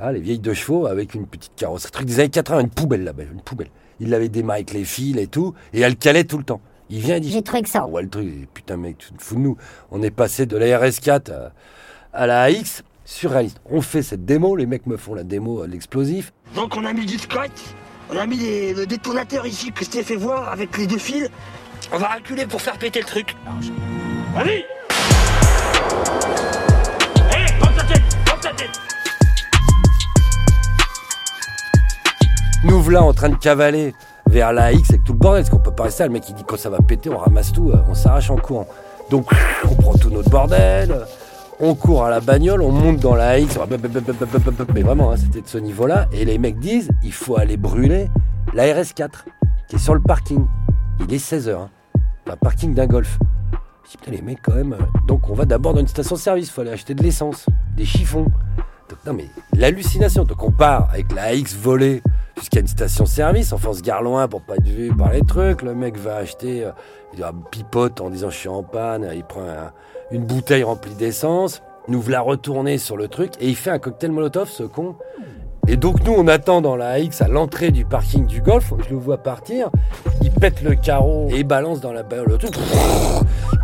Ah, 0.00 0.12
les 0.12 0.20
vieilles 0.20 0.38
deux 0.38 0.54
chevaux 0.54 0.86
avec 0.86 1.14
une 1.14 1.26
petite 1.26 1.52
carrosserie. 1.56 1.90
Truc 1.90 2.06
des 2.06 2.20
années 2.20 2.28
80, 2.30 2.60
une 2.60 2.70
poubelle 2.70 3.04
là-bas, 3.04 3.24
une 3.32 3.40
poubelle. 3.40 3.70
Il 4.00 4.10
l'avait 4.10 4.28
démarré 4.28 4.60
avec 4.60 4.72
les 4.72 4.84
fils 4.84 5.16
et 5.18 5.26
tout, 5.26 5.54
et 5.72 5.80
elle 5.80 5.96
calait 5.96 6.24
tout 6.24 6.38
le 6.38 6.44
temps. 6.44 6.60
Il 6.88 7.00
vient 7.00 7.16
et 7.16 7.20
dit 7.20 7.30
J'ai 7.32 7.42
trouvé 7.42 7.62
que 7.62 7.68
ça. 7.68 7.80
Ah 7.82 7.88
ouais, 7.88 8.02
le 8.02 8.08
truc, 8.08 8.48
putain, 8.54 8.76
mec, 8.76 8.98
tu 8.98 9.12
te 9.12 9.22
fous 9.22 9.34
de 9.34 9.40
nous. 9.40 9.56
On 9.90 10.02
est 10.02 10.10
passé 10.12 10.46
de 10.46 10.56
la 10.56 10.66
RS4 10.78 11.32
à, 11.32 11.52
à 12.12 12.26
la 12.26 12.42
AX, 12.44 12.82
surréaliste. 13.04 13.60
On 13.68 13.80
fait 13.80 14.02
cette 14.02 14.24
démo, 14.24 14.54
les 14.54 14.66
mecs 14.66 14.86
me 14.86 14.96
font 14.96 15.14
la 15.14 15.24
démo, 15.24 15.62
euh, 15.62 15.66
l'explosif. 15.66 16.32
Donc 16.54 16.76
on 16.76 16.84
a 16.84 16.92
mis 16.92 17.04
du 17.04 17.18
scotch, 17.18 17.50
on 18.12 18.16
a 18.16 18.24
mis 18.26 18.36
les- 18.36 18.74
le 18.74 18.86
détonateur 18.86 19.46
ici 19.46 19.72
que 19.72 19.84
je 19.84 19.90
t'ai 19.90 20.02
fait 20.04 20.16
voir 20.16 20.48
avec 20.52 20.78
les 20.78 20.86
deux 20.86 20.98
fils. 20.98 21.28
On 21.92 21.98
va 21.98 22.14
reculer 22.14 22.46
pour 22.46 22.60
faire 22.62 22.78
péter 22.78 23.00
le 23.00 23.06
truc. 23.06 23.34
Allez 24.36 24.64
Nous 32.64 32.80
voilà 32.82 33.02
en 33.02 33.12
train 33.12 33.28
de 33.28 33.36
cavaler 33.36 33.94
vers 34.26 34.52
la 34.52 34.64
AX 34.66 34.90
avec 34.90 35.04
tout 35.04 35.12
le 35.12 35.18
bordel, 35.18 35.42
parce 35.42 35.50
qu'on 35.50 35.58
peut 35.62 35.70
pas 35.74 35.84
rester 35.84 36.02
là. 36.02 36.08
Le 36.08 36.12
mec, 36.14 36.28
il 36.28 36.34
dit 36.34 36.44
quand 36.46 36.58
ça 36.58 36.70
va 36.70 36.78
péter, 36.78 37.08
on 37.10 37.18
ramasse 37.18 37.52
tout, 37.52 37.70
euh, 37.70 37.80
on 37.88 37.94
s'arrache 37.94 38.30
en 38.30 38.36
courant. 38.36 38.66
Donc, 39.10 39.30
on 39.64 39.74
prend 39.74 39.94
tout 39.94 40.10
notre 40.10 40.28
bordel, 40.28 40.94
on 41.60 41.74
court 41.74 42.04
à 42.04 42.10
la 42.10 42.20
bagnole, 42.20 42.60
on 42.62 42.70
monte 42.72 42.98
dans 42.98 43.14
la 43.14 43.30
AX, 43.30 43.58
mais 44.74 44.82
vraiment, 44.82 45.12
hein, 45.12 45.16
c'était 45.16 45.40
de 45.40 45.48
ce 45.48 45.58
niveau-là. 45.58 46.08
Et 46.12 46.24
les 46.24 46.38
mecs 46.38 46.58
disent, 46.58 46.90
il 47.02 47.12
faut 47.12 47.38
aller 47.38 47.56
brûler 47.56 48.10
la 48.52 48.64
RS4, 48.64 49.08
qui 49.68 49.76
est 49.76 49.78
sur 49.78 49.94
le 49.94 50.00
parking. 50.00 50.44
Il 51.00 51.14
est 51.14 51.18
16h, 51.24 51.54
hein, 51.54 51.70
un 52.30 52.36
parking 52.36 52.74
d'un 52.74 52.86
golf. 52.86 53.18
Je 53.84 53.90
dis, 53.92 53.96
putain, 53.98 54.10
les 54.10 54.20
mecs, 54.22 54.42
quand 54.42 54.54
même. 54.54 54.74
euh, 54.74 54.84
Donc, 55.06 55.30
on 55.30 55.34
va 55.34 55.46
d'abord 55.46 55.72
dans 55.74 55.80
une 55.80 55.88
station-service, 55.88 56.50
faut 56.50 56.60
aller 56.60 56.72
acheter 56.72 56.94
de 56.94 57.02
l'essence, 57.02 57.46
des 57.76 57.86
chiffons. 57.86 58.26
Donc, 58.90 58.98
non, 59.06 59.14
mais 59.14 59.26
l'hallucination. 59.56 60.24
Donc, 60.24 60.42
on 60.42 60.50
part 60.50 60.88
avec 60.92 61.12
la 61.14 61.22
AX 61.28 61.54
volée 61.56 62.02
jusqu'à 62.38 62.60
une 62.60 62.66
station-service. 62.66 63.52
Enfin, 63.52 63.68
on 63.70 63.74
se 63.74 63.82
gare 63.82 64.02
loin 64.02 64.28
pour 64.28 64.42
pas 64.42 64.56
être 64.56 64.66
vu 64.66 64.92
par 64.96 65.12
les 65.12 65.22
trucs. 65.22 65.62
Le 65.62 65.74
mec 65.74 65.96
va 65.96 66.16
acheter, 66.16 66.64
euh, 66.64 66.70
il 67.14 67.20
va 67.20 67.32
pipote 67.50 68.00
en 68.00 68.10
disant 68.10 68.30
je 68.30 68.36
suis 68.36 68.48
en 68.48 68.62
panne. 68.62 69.08
Il 69.14 69.24
prend 69.24 69.42
un- 69.42 69.72
une 70.10 70.24
bouteille 70.24 70.62
remplie 70.62 70.94
d'essence. 70.94 71.62
Nous 71.88 72.00
voilà 72.00 72.20
retourner 72.20 72.76
sur 72.78 72.96
le 72.96 73.08
truc 73.08 73.32
et 73.40 73.48
il 73.48 73.56
fait 73.56 73.70
un 73.70 73.78
cocktail 73.78 74.10
molotov, 74.12 74.48
ce 74.48 74.62
con. 74.62 74.96
Et 75.70 75.76
donc 75.76 76.02
nous, 76.04 76.14
on 76.16 76.26
attend 76.28 76.62
dans 76.62 76.76
la 76.76 76.92
AX 76.92 77.20
à 77.20 77.28
l'entrée 77.28 77.70
du 77.70 77.84
parking 77.84 78.26
du 78.26 78.40
golf. 78.40 78.72
Je 78.86 78.90
le 78.90 78.96
vois 78.96 79.18
partir. 79.18 79.70
Il 80.22 80.30
pète 80.30 80.62
le 80.62 80.74
carreau 80.74 81.28
et 81.30 81.44
balance 81.44 81.80
dans 81.80 81.92
la 81.92 82.02
bagnole 82.02 82.28
le 82.28 82.38
truc 82.38 82.54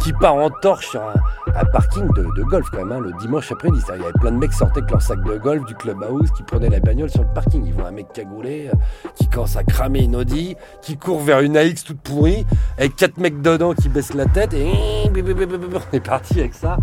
qui 0.04 0.12
part 0.12 0.34
en 0.34 0.50
torche 0.50 0.90
sur 0.90 1.00
un, 1.02 1.64
parking 1.72 2.06
de, 2.12 2.24
de 2.36 2.42
golf 2.42 2.68
quand 2.70 2.84
même. 2.84 2.92
hein, 2.92 3.00
le 3.00 3.12
dimanche 3.20 3.50
après-midi, 3.50 3.82
il 3.94 4.02
y 4.02 4.04
avait 4.04 4.12
plein 4.12 4.32
de 4.32 4.36
mecs 4.36 4.50
qui 4.50 4.58
sortaient 4.58 4.80
avec 4.80 4.90
leur 4.90 5.00
sac 5.00 5.18
de 5.24 5.38
golf 5.38 5.64
du 5.64 5.74
clubhouse, 5.74 6.30
qui 6.32 6.42
prenaient 6.42 6.68
la 6.68 6.78
bagnole 6.78 7.08
sur 7.08 7.22
le 7.22 7.28
parking. 7.34 7.64
Ils 7.64 7.72
voient 7.72 7.88
un 7.88 7.92
mec 7.92 8.12
cagoulé 8.12 8.68
euh, 8.68 8.76
qui 9.14 9.28
commence 9.30 9.56
à 9.56 9.64
cramer 9.64 10.00
une 10.00 10.14
Audi, 10.14 10.56
qui 10.82 10.98
court 10.98 11.20
vers 11.20 11.40
une 11.40 11.56
AX 11.56 11.84
toute 11.84 12.00
pourrie, 12.02 12.44
avec 12.76 12.96
quatre 12.96 13.16
mecs 13.16 13.40
dedans 13.40 13.72
qui 13.72 13.88
baissent 13.88 14.12
la 14.12 14.26
tête 14.26 14.52
et 14.52 14.70
on 15.14 15.96
est 15.96 16.00
parti 16.00 16.40
avec 16.40 16.52
ça. 16.52 16.76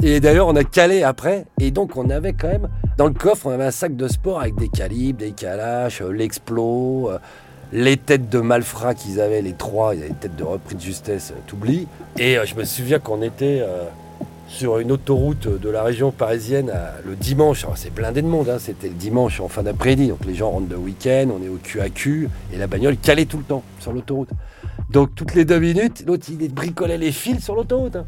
Et 0.00 0.20
d'ailleurs, 0.20 0.46
on 0.46 0.54
a 0.54 0.62
calé 0.62 1.02
après. 1.02 1.46
Et 1.60 1.72
donc, 1.72 1.96
on 1.96 2.10
avait 2.10 2.32
quand 2.32 2.48
même, 2.48 2.68
dans 2.96 3.06
le 3.06 3.12
coffre, 3.14 3.46
on 3.46 3.50
avait 3.50 3.66
un 3.66 3.70
sac 3.72 3.96
de 3.96 4.06
sport 4.06 4.40
avec 4.40 4.54
des 4.54 4.68
calibres, 4.68 5.18
des 5.18 5.32
calaches, 5.32 6.00
euh, 6.00 6.12
l'explo, 6.12 7.10
euh, 7.10 7.18
les 7.72 7.96
têtes 7.96 8.28
de 8.28 8.40
malfrats 8.40 8.94
qu'ils 8.94 9.20
avaient, 9.20 9.42
les 9.42 9.52
trois, 9.52 9.94
il 9.94 10.00
y 10.00 10.08
des 10.08 10.14
têtes 10.14 10.36
de 10.36 10.44
repris 10.44 10.74
de 10.74 10.80
justesse, 10.80 11.32
euh, 11.32 11.40
t'oublies. 11.46 11.86
Et 12.18 12.38
euh, 12.38 12.46
je 12.46 12.54
me 12.54 12.64
souviens 12.64 12.98
qu'on 12.98 13.22
était 13.22 13.60
euh, 13.62 13.84
sur 14.48 14.78
une 14.78 14.90
autoroute 14.92 15.48
de 15.48 15.68
la 15.68 15.82
région 15.82 16.10
parisienne 16.10 16.72
le 17.04 17.14
dimanche. 17.16 17.66
C'est 17.76 17.92
blindé 17.92 18.22
de 18.22 18.26
monde, 18.26 18.48
hein, 18.48 18.56
c'était 18.58 18.88
le 18.88 18.94
dimanche 18.94 19.40
en 19.40 19.48
fin 19.48 19.62
d'après-midi. 19.62 20.08
Donc 20.08 20.24
les 20.24 20.34
gens 20.34 20.50
rentrent 20.50 20.68
de 20.68 20.76
week-end, 20.76 21.28
on 21.38 21.42
est 21.44 21.48
au 21.48 21.58
cul, 21.94 22.28
et 22.52 22.56
la 22.56 22.66
bagnole 22.66 22.96
calait 22.96 23.26
tout 23.26 23.36
le 23.36 23.44
temps 23.44 23.62
sur 23.80 23.92
l'autoroute. 23.92 24.30
Donc 24.90 25.14
toutes 25.14 25.34
les 25.34 25.44
deux 25.44 25.58
minutes, 25.58 26.02
l'autre 26.06 26.26
il 26.30 26.52
bricolait 26.52 26.96
les 26.96 27.12
fils 27.12 27.44
sur 27.44 27.54
l'autoroute. 27.54 27.96
hein. 27.96 28.06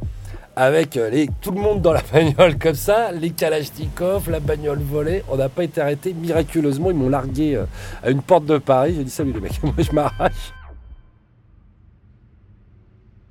Avec 0.61 0.99
euh, 0.99 1.25
tout 1.40 1.53
le 1.53 1.61
monde 1.62 1.81
dans 1.81 1.94
la 1.94 2.03
bagnole 2.12 2.59
comme 2.59 2.75
ça, 2.75 3.12
les 3.12 3.31
Kalachnikov, 3.31 4.29
la 4.29 4.40
bagnole 4.40 4.83
volée. 4.83 5.25
On 5.31 5.38
n'a 5.38 5.49
pas 5.49 5.64
été 5.64 5.81
arrêté 5.81 6.12
miraculeusement. 6.12 6.90
Ils 6.90 6.99
m'ont 6.99 7.09
largué 7.09 7.55
euh, 7.57 7.64
à 8.03 8.11
une 8.11 8.20
porte 8.20 8.44
de 8.44 8.59
Paris. 8.59 8.92
J'ai 8.94 9.05
dit 9.05 9.11
salut 9.11 9.33
les 9.33 9.40
mecs, 9.40 9.62
moi 9.62 9.73
je 9.79 9.90
m'arrache. 9.92 10.53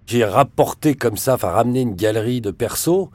J'ai 0.08 0.26
rapporté 0.26 0.96
comme 0.96 1.18
ça, 1.18 1.36
enfin 1.36 1.52
ramené 1.52 1.82
une 1.82 1.94
galerie 1.94 2.42
de 2.42 2.50
persos. 2.50 3.10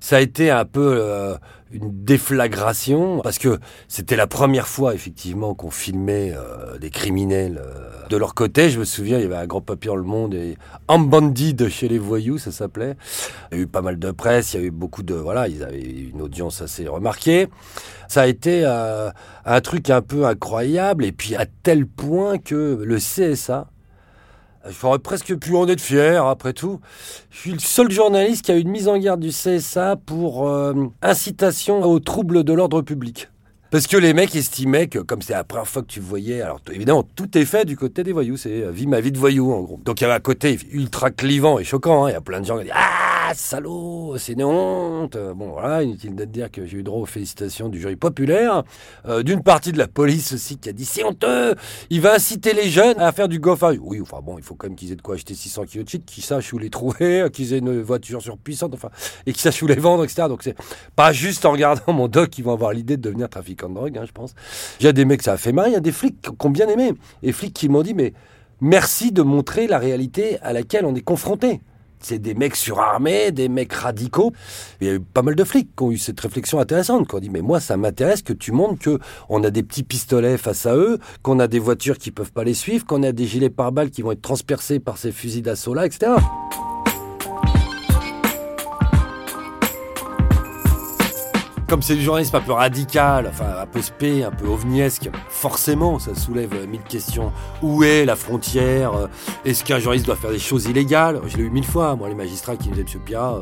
Ça 0.00 0.16
a 0.16 0.20
été 0.20 0.50
un 0.50 0.64
peu 0.64 0.98
euh, 1.00 1.36
une 1.70 2.04
déflagration 2.04 3.20
parce 3.22 3.38
que 3.38 3.58
c'était 3.88 4.16
la 4.16 4.26
première 4.26 4.68
fois 4.68 4.94
effectivement 4.94 5.54
qu'on 5.54 5.70
filmait 5.70 6.32
euh, 6.34 6.78
des 6.78 6.90
criminels 6.90 7.60
euh, 7.62 8.08
de 8.08 8.16
leur 8.16 8.34
côté. 8.34 8.70
Je 8.70 8.78
me 8.78 8.84
souviens, 8.84 9.18
il 9.18 9.22
y 9.22 9.26
avait 9.26 9.36
un 9.36 9.46
grand 9.46 9.60
papier 9.60 9.88
dans 9.88 9.96
le 9.96 10.02
monde 10.02 10.34
et 10.34 10.56
un 10.88 10.98
bandit 10.98 11.56
chez 11.68 11.88
les 11.88 11.98
voyous, 11.98 12.38
ça 12.38 12.52
s'appelait. 12.52 12.96
Il 13.52 13.58
y 13.58 13.60
a 13.60 13.64
eu 13.64 13.66
pas 13.66 13.82
mal 13.82 13.98
de 13.98 14.10
presse, 14.10 14.54
il 14.54 14.60
y 14.60 14.62
a 14.62 14.66
eu 14.66 14.70
beaucoup 14.70 15.02
de 15.02 15.14
voilà, 15.14 15.48
ils 15.48 15.62
avaient 15.62 15.80
une 15.80 16.22
audience 16.22 16.62
assez 16.62 16.88
remarquée. 16.88 17.48
Ça 18.08 18.22
a 18.22 18.26
été 18.26 18.62
euh, 18.64 19.10
un 19.44 19.60
truc 19.60 19.90
un 19.90 20.00
peu 20.00 20.24
incroyable 20.24 21.04
et 21.04 21.12
puis 21.12 21.36
à 21.36 21.44
tel 21.46 21.86
point 21.86 22.38
que 22.38 22.82
le 22.82 22.96
CSA 22.96 23.68
J'aurais 24.66 24.98
presque 24.98 25.36
pu 25.36 25.54
en 25.54 25.66
être 25.68 25.80
fier, 25.80 26.24
après 26.26 26.52
tout. 26.52 26.80
Je 27.30 27.38
suis 27.38 27.52
le 27.52 27.58
seul 27.58 27.90
journaliste 27.90 28.44
qui 28.44 28.52
a 28.52 28.56
eu 28.56 28.60
une 28.60 28.70
mise 28.70 28.88
en 28.88 28.98
garde 28.98 29.20
du 29.20 29.30
CSA 29.30 29.96
pour 29.96 30.48
euh, 30.48 30.74
incitation 31.02 31.82
aux 31.82 32.00
troubles 32.00 32.44
de 32.44 32.52
l'ordre 32.52 32.82
public. 32.82 33.28
Parce 33.70 33.86
que 33.86 33.98
les 33.98 34.14
mecs 34.14 34.34
estimaient 34.34 34.86
que, 34.86 34.98
comme 34.98 35.20
c'est 35.20 35.34
la 35.34 35.44
première 35.44 35.68
fois 35.68 35.82
que 35.82 35.88
tu 35.88 36.00
voyais, 36.00 36.40
alors 36.40 36.60
évidemment, 36.72 37.02
tout 37.02 37.36
est 37.36 37.44
fait 37.44 37.66
du 37.66 37.76
côté 37.76 38.02
des 38.02 38.12
voyous, 38.12 38.38
c'est 38.38 38.62
euh, 38.62 38.70
vie 38.70 38.86
ma 38.86 39.00
vie 39.00 39.12
de 39.12 39.18
voyou 39.18 39.52
en 39.52 39.60
gros. 39.60 39.78
Donc 39.84 40.00
il 40.00 40.04
y 40.04 40.06
avait 40.06 40.14
un 40.14 40.20
côté 40.20 40.58
ultra 40.72 41.10
clivant 41.10 41.58
et 41.58 41.64
choquant, 41.64 42.06
hein. 42.06 42.10
il 42.10 42.14
y 42.14 42.16
a 42.16 42.22
plein 42.22 42.40
de 42.40 42.46
gens 42.46 42.56
qui 42.56 42.64
disent 42.64 42.72
Ah, 42.74 43.07
salaud, 43.34 44.16
c'est 44.18 44.32
une 44.32 44.44
honte. 44.44 45.16
Bon, 45.16 45.52
voilà, 45.52 45.82
inutile 45.82 46.14
de 46.14 46.24
dire 46.24 46.50
que 46.50 46.66
j'ai 46.66 46.78
eu 46.78 46.82
droit 46.82 47.00
aux 47.00 47.06
félicitations 47.06 47.68
du 47.68 47.80
jury 47.80 47.96
populaire, 47.96 48.64
euh, 49.06 49.22
d'une 49.22 49.42
partie 49.42 49.72
de 49.72 49.78
la 49.78 49.88
police 49.88 50.32
aussi 50.32 50.58
qui 50.58 50.68
a 50.68 50.72
dit 50.72 50.84
C'est 50.84 51.04
honteux, 51.04 51.54
il 51.90 52.00
va 52.00 52.14
inciter 52.14 52.52
les 52.52 52.68
jeunes 52.70 52.98
à 52.98 53.12
faire 53.12 53.28
du 53.28 53.38
goffin. 53.38 53.76
Oui, 53.80 54.00
enfin 54.00 54.20
bon, 54.22 54.38
il 54.38 54.44
faut 54.44 54.54
quand 54.54 54.68
même 54.68 54.76
qu'ils 54.76 54.92
aient 54.92 54.96
de 54.96 55.02
quoi 55.02 55.16
acheter 55.16 55.34
600 55.34 55.64
kilos 55.64 55.84
de 55.84 55.90
shit, 55.90 56.04
qu'ils 56.04 56.24
sachent 56.24 56.52
où 56.52 56.58
les 56.58 56.70
trouver, 56.70 57.26
qu'ils 57.32 57.52
aient 57.52 57.58
une 57.58 57.82
voiture 57.82 58.22
surpuissante, 58.22 58.74
enfin, 58.74 58.90
et 59.26 59.32
qu'ils 59.32 59.42
sachent 59.42 59.62
où 59.62 59.66
les 59.66 59.74
vendre, 59.74 60.04
etc. 60.04 60.28
Donc 60.28 60.42
c'est 60.42 60.56
pas 60.96 61.12
juste 61.12 61.44
en 61.44 61.52
regardant 61.52 61.92
mon 61.92 62.08
doc 62.08 62.30
qu'ils 62.30 62.44
vont 62.44 62.52
avoir 62.52 62.72
l'idée 62.72 62.96
de 62.96 63.02
devenir 63.02 63.28
trafiquant 63.28 63.68
de 63.68 63.74
drogue, 63.74 63.98
hein, 63.98 64.04
je 64.06 64.12
pense. 64.12 64.34
Il 64.80 64.86
y 64.86 64.88
a 64.88 64.92
des 64.92 65.04
mecs, 65.04 65.22
ça 65.22 65.32
a 65.32 65.36
fait 65.36 65.52
marrer, 65.52 65.70
il 65.70 65.74
y 65.74 65.76
a 65.76 65.80
des 65.80 65.92
flics 65.92 66.20
qui 66.20 66.46
ont 66.46 66.50
bien 66.50 66.68
aimé. 66.68 66.92
Et 67.22 67.32
flics 67.32 67.54
qui 67.54 67.68
m'ont 67.68 67.82
dit, 67.82 67.94
mais 67.94 68.12
merci 68.60 69.12
de 69.12 69.22
montrer 69.22 69.66
la 69.66 69.78
réalité 69.78 70.38
à 70.42 70.52
laquelle 70.52 70.84
on 70.84 70.94
est 70.94 71.02
confronté. 71.02 71.60
C'est 72.00 72.18
des 72.18 72.34
mecs 72.34 72.56
surarmés, 72.56 73.32
des 73.32 73.48
mecs 73.48 73.72
radicaux. 73.72 74.32
Il 74.80 74.86
y 74.86 74.90
a 74.90 74.94
eu 74.94 75.00
pas 75.00 75.22
mal 75.22 75.34
de 75.34 75.44
flics 75.44 75.70
qui 75.76 75.82
ont 75.82 75.90
eu 75.90 75.98
cette 75.98 76.20
réflexion 76.20 76.58
intéressante, 76.58 77.08
qui 77.08 77.14
ont 77.14 77.20
dit 77.20 77.30
mais 77.30 77.42
moi 77.42 77.60
ça 77.60 77.76
m'intéresse 77.76 78.22
que 78.22 78.32
tu 78.32 78.52
montres 78.52 78.78
que 78.78 78.98
on 79.28 79.42
a 79.44 79.50
des 79.50 79.62
petits 79.62 79.82
pistolets 79.82 80.38
face 80.38 80.66
à 80.66 80.76
eux, 80.76 80.98
qu'on 81.22 81.38
a 81.38 81.48
des 81.48 81.58
voitures 81.58 81.98
qui 81.98 82.10
peuvent 82.10 82.32
pas 82.32 82.44
les 82.44 82.54
suivre, 82.54 82.86
qu'on 82.86 83.02
a 83.02 83.12
des 83.12 83.26
gilets 83.26 83.50
pare-balles 83.50 83.90
qui 83.90 84.02
vont 84.02 84.12
être 84.12 84.22
transpercés 84.22 84.80
par 84.80 84.98
ces 84.98 85.12
fusils 85.12 85.42
d'assaut 85.42 85.74
là, 85.74 85.86
etc. 85.86 86.12
Comme 91.68 91.82
c'est 91.82 91.96
du 91.96 92.02
journalisme 92.02 92.34
un 92.34 92.40
peu 92.40 92.52
radical, 92.52 93.26
enfin 93.28 93.44
un 93.60 93.66
peu 93.66 93.82
spé, 93.82 94.24
un 94.24 94.30
peu 94.30 94.46
ovniesque, 94.46 95.10
forcément 95.28 95.98
ça 95.98 96.14
soulève 96.14 96.54
euh, 96.54 96.66
mille 96.66 96.80
questions. 96.80 97.30
Où 97.62 97.84
est 97.84 98.06
la 98.06 98.16
frontière 98.16 98.94
Euh, 98.94 99.06
Est-ce 99.44 99.64
qu'un 99.64 99.78
journaliste 99.78 100.06
doit 100.06 100.16
faire 100.16 100.30
des 100.30 100.38
choses 100.38 100.64
illégales? 100.64 101.20
Je 101.26 101.36
l'ai 101.36 101.42
eu 101.42 101.50
mille 101.50 101.66
fois, 101.66 101.94
moi 101.94 102.08
les 102.08 102.14
magistrats 102.14 102.56
qui 102.56 102.68
me 102.70 102.72
disaient 102.72 102.84
Monsieur 102.84 103.00
Pia, 103.00 103.32
euh, 103.34 103.40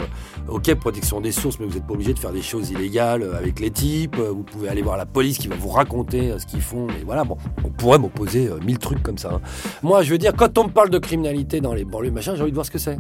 ok 0.49 0.75
protection 0.75 1.21
des 1.21 1.31
sources, 1.31 1.61
mais 1.61 1.67
vous 1.67 1.75
n'êtes 1.75 1.87
pas 1.87 1.95
obligé 1.95 2.15
de 2.15 2.19
faire 2.19 2.33
des 2.33 2.43
choses 2.43 2.71
illégales 2.71 3.33
avec 3.39 3.61
les 3.61 3.71
types. 3.71 4.17
Vous 4.17 4.43
pouvez 4.43 4.69
aller 4.71 4.83
voir 4.83 4.97
la 4.97 5.07
police 5.07 5.39
qui 5.39 5.47
va 5.47 5.55
vous 5.55 5.69
raconter 5.71 6.35
ce 6.41 6.47
qu'ils 6.47 6.63
font. 6.63 6.89
Mais 6.89 7.05
voilà, 7.07 7.23
bon, 7.23 7.37
on 7.65 7.69
pourrait 7.71 7.99
m'opposer 8.01 8.51
mille 8.65 8.79
trucs 8.79 9.05
comme 9.05 9.19
ça. 9.19 9.35
hein. 9.35 9.41
Moi 9.85 10.03
je 10.03 10.11
veux 10.11 10.19
dire, 10.19 10.33
quand 10.37 10.59
on 10.59 10.65
me 10.65 10.71
parle 10.71 10.91
de 10.91 10.99
criminalité 10.99 11.61
dans 11.61 11.75
les 11.75 11.85
banlieues, 11.85 12.11
machin, 12.11 12.35
j'ai 12.35 12.43
envie 12.43 12.51
de 12.51 12.57
voir 12.57 12.67
ce 12.67 12.73
que 12.73 12.79
c'est. 12.79 12.99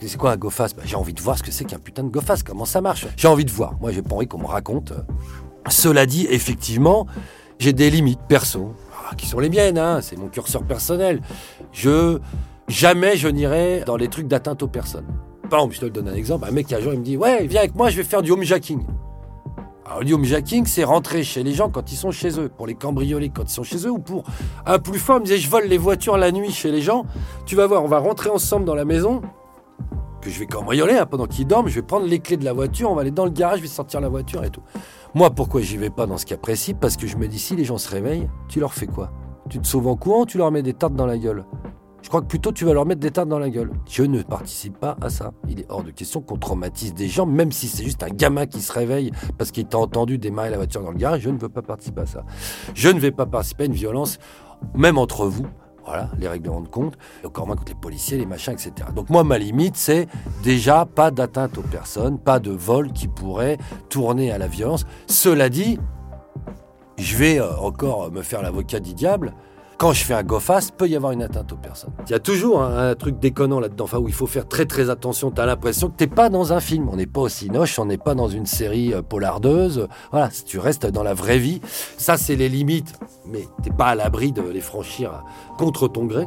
C'est 0.00 0.16
quoi 0.18 0.32
un 0.32 0.36
GoFast 0.36 0.76
Bah, 0.76 0.82
J'ai 0.84 0.96
envie 0.96 1.14
de 1.14 1.20
voir 1.20 1.38
ce 1.38 1.42
que 1.42 1.50
c'est 1.50 1.64
qu'un 1.64 1.78
putain 1.78 2.02
de 2.04 2.08
GoFast, 2.08 2.42
comment 2.46 2.64
ça 2.64 2.80
marche. 2.80 3.06
J'ai 3.16 3.28
envie 3.28 3.44
de 3.44 3.50
voir. 3.50 3.74
Moi, 3.80 3.90
j'ai 3.92 4.02
pas 4.02 4.14
envie 4.16 4.26
qu'on 4.26 4.38
me 4.38 4.46
raconte. 4.46 4.92
euh. 4.92 5.00
Cela 5.68 6.04
dit, 6.06 6.26
effectivement, 6.30 7.06
j'ai 7.58 7.72
des 7.72 7.88
limites 7.90 8.20
perso, 8.28 8.74
ah, 9.10 9.14
qui 9.14 9.26
sont 9.26 9.38
les 9.38 9.48
miennes, 9.48 9.78
hein, 9.78 10.00
c'est 10.02 10.16
mon 10.18 10.28
curseur 10.28 10.62
personnel. 10.64 11.20
Je. 11.72 12.18
Jamais 12.66 13.18
je 13.18 13.28
n'irai 13.28 13.82
dans 13.84 13.96
les 13.96 14.08
trucs 14.08 14.26
d'atteinte 14.26 14.62
aux 14.62 14.68
personnes. 14.68 15.04
Par 15.50 15.58
exemple, 15.60 15.74
je 15.74 15.80
te 15.82 15.86
donne 15.86 16.08
un 16.08 16.14
exemple. 16.14 16.46
Un 16.48 16.50
mec 16.50 16.66
qui 16.66 16.74
un 16.74 16.80
jour 16.80 16.94
il 16.94 17.00
me 17.00 17.04
dit 17.04 17.18
Ouais, 17.18 17.46
viens 17.46 17.60
avec 17.60 17.74
moi, 17.74 17.90
je 17.90 17.96
vais 17.98 18.04
faire 18.04 18.22
du 18.22 18.30
homejacking. 18.30 18.82
Alors, 19.84 20.00
le 20.02 20.14
homejacking, 20.14 20.64
c'est 20.64 20.82
rentrer 20.82 21.22
chez 21.24 21.42
les 21.42 21.52
gens 21.52 21.68
quand 21.68 21.92
ils 21.92 21.96
sont 21.96 22.10
chez 22.10 22.40
eux, 22.40 22.48
pour 22.48 22.66
les 22.66 22.74
cambrioler 22.74 23.28
quand 23.28 23.42
ils 23.42 23.52
sont 23.52 23.64
chez 23.64 23.86
eux, 23.86 23.90
ou 23.90 23.98
pour 23.98 24.24
un 24.64 24.78
plus 24.78 24.98
fort, 24.98 25.16
il 25.18 25.20
me 25.20 25.24
disait 25.26 25.36
Je 25.36 25.50
vole 25.50 25.66
les 25.66 25.76
voitures 25.76 26.16
la 26.16 26.32
nuit 26.32 26.50
chez 26.52 26.70
les 26.72 26.80
gens. 26.80 27.04
Tu 27.44 27.54
vas 27.54 27.66
voir, 27.66 27.84
on 27.84 27.88
va 27.88 27.98
rentrer 27.98 28.30
ensemble 28.30 28.64
dans 28.64 28.74
la 28.74 28.86
maison, 28.86 29.20
je 30.30 30.38
vais 30.38 30.46
cambrioler 30.46 30.94
hein, 30.94 31.06
pendant 31.06 31.26
qu'ils 31.26 31.46
dorment, 31.46 31.68
je 31.68 31.74
vais 31.76 31.82
prendre 31.82 32.06
les 32.06 32.18
clés 32.18 32.36
de 32.36 32.44
la 32.44 32.52
voiture, 32.52 32.90
on 32.90 32.94
va 32.94 33.02
aller 33.02 33.10
dans 33.10 33.24
le 33.24 33.30
garage, 33.30 33.58
je 33.58 33.62
vais 33.62 33.68
sortir 33.68 34.00
la 34.00 34.08
voiture 34.08 34.44
et 34.44 34.50
tout. 34.50 34.62
Moi, 35.14 35.30
pourquoi 35.30 35.60
j'y 35.60 35.76
vais 35.76 35.90
pas 35.90 36.06
dans 36.06 36.18
ce 36.18 36.26
cas 36.26 36.36
précis? 36.36 36.74
Parce 36.74 36.96
que 36.96 37.06
je 37.06 37.16
me 37.16 37.28
dis, 37.28 37.38
si 37.38 37.56
les 37.56 37.64
gens 37.64 37.78
se 37.78 37.88
réveillent, 37.88 38.28
tu 38.48 38.60
leur 38.60 38.74
fais 38.74 38.86
quoi? 38.86 39.12
Tu 39.48 39.58
te 39.58 39.66
sauves 39.66 39.86
en 39.86 39.96
courant 39.96 40.22
ou 40.22 40.26
tu 40.26 40.38
leur 40.38 40.50
mets 40.50 40.62
des 40.62 40.74
tartes 40.74 40.94
dans 40.94 41.06
la 41.06 41.18
gueule? 41.18 41.44
Je 42.04 42.10
crois 42.10 42.20
que 42.20 42.26
plutôt 42.26 42.52
tu 42.52 42.66
vas 42.66 42.74
leur 42.74 42.84
mettre 42.84 43.00
des 43.00 43.10
tartes 43.10 43.30
dans 43.30 43.38
la 43.38 43.48
gueule. 43.48 43.70
Je 43.88 44.02
ne 44.02 44.20
participe 44.22 44.78
pas 44.78 44.94
à 45.00 45.08
ça. 45.08 45.32
Il 45.48 45.60
est 45.60 45.66
hors 45.70 45.82
de 45.82 45.90
question 45.90 46.20
qu'on 46.20 46.36
traumatise 46.36 46.92
des 46.92 47.08
gens, 47.08 47.24
même 47.24 47.50
si 47.50 47.66
c'est 47.66 47.82
juste 47.82 48.02
un 48.02 48.10
gamin 48.10 48.44
qui 48.44 48.60
se 48.60 48.70
réveille 48.72 49.10
parce 49.38 49.50
qu'il 49.50 49.64
t'a 49.64 49.78
entendu 49.78 50.18
démarrer 50.18 50.50
la 50.50 50.58
voiture 50.58 50.82
dans 50.82 50.90
le 50.90 50.98
garage. 50.98 51.22
Je 51.22 51.30
ne 51.30 51.38
veux 51.38 51.48
pas 51.48 51.62
participer 51.62 52.02
à 52.02 52.06
ça. 52.06 52.24
Je 52.74 52.90
ne 52.90 53.00
vais 53.00 53.10
pas 53.10 53.24
participer 53.24 53.62
à 53.62 53.66
une 53.66 53.72
violence, 53.72 54.18
même 54.74 54.98
entre 54.98 55.24
vous. 55.24 55.46
Voilà, 55.86 56.08
les 56.18 56.28
règlements 56.28 56.62
de 56.62 56.68
compte, 56.68 56.96
encore 57.24 57.46
moins 57.46 57.56
contre 57.56 57.72
les 57.72 57.78
policiers, 57.78 58.16
les 58.16 58.26
machins, 58.26 58.54
etc. 58.54 58.72
Donc 58.94 59.10
moi, 59.10 59.22
ma 59.22 59.36
limite, 59.36 59.76
c'est 59.76 60.08
déjà 60.42 60.86
pas 60.86 61.10
d'atteinte 61.10 61.58
aux 61.58 61.62
personnes, 61.62 62.18
pas 62.18 62.38
de 62.38 62.50
vol 62.50 62.92
qui 62.92 63.06
pourrait 63.06 63.58
tourner 63.90 64.32
à 64.32 64.38
la 64.38 64.48
violence. 64.48 64.86
Cela 65.06 65.50
dit, 65.50 65.78
je 66.96 67.16
vais 67.16 67.38
euh, 67.38 67.56
encore 67.58 68.10
me 68.10 68.22
faire 68.22 68.40
l'avocat 68.40 68.80
du 68.80 68.94
diable. 68.94 69.34
Quand 69.78 69.92
je 69.92 70.04
fais 70.04 70.14
un 70.14 70.22
go 70.22 70.38
fast, 70.38 70.76
peut 70.76 70.88
y 70.88 70.94
avoir 70.94 71.12
une 71.12 71.22
atteinte 71.22 71.52
aux 71.52 71.56
personnes. 71.56 71.92
Il 72.06 72.12
y 72.12 72.14
a 72.14 72.20
toujours 72.20 72.62
un, 72.62 72.94
truc 72.94 73.18
déconnant 73.18 73.60
là-dedans, 73.60 73.84
enfin 73.84 73.98
où 73.98 74.08
il 74.08 74.14
faut 74.14 74.26
faire 74.26 74.46
très 74.46 74.66
très 74.66 74.88
attention. 74.88 75.30
T'as 75.30 75.46
l'impression 75.46 75.88
que 75.88 75.96
t'es 75.96 76.06
pas 76.06 76.28
dans 76.28 76.52
un 76.52 76.60
film. 76.60 76.88
On 76.88 76.96
n'est 76.96 77.06
pas 77.06 77.22
au 77.22 77.28
cinoche, 77.28 77.78
on 77.78 77.86
n'est 77.86 77.98
pas 77.98 78.14
dans 78.14 78.28
une 78.28 78.46
série 78.46 78.94
euh, 78.94 79.02
polardeuse. 79.02 79.88
Voilà, 80.12 80.30
si 80.30 80.44
tu 80.44 80.58
restes 80.58 80.86
dans 80.86 81.02
la 81.02 81.14
vraie 81.14 81.38
vie, 81.38 81.60
ça 81.98 82.16
c'est 82.16 82.36
les 82.36 82.48
limites. 82.48 82.98
Mais 83.26 83.48
t'es 83.62 83.70
pas 83.70 83.86
à 83.86 83.94
l'abri 83.94 84.32
de 84.32 84.42
les 84.42 84.60
franchir 84.60 85.10
euh, 85.12 85.56
contre 85.58 85.88
ton 85.88 86.04
gré. 86.04 86.26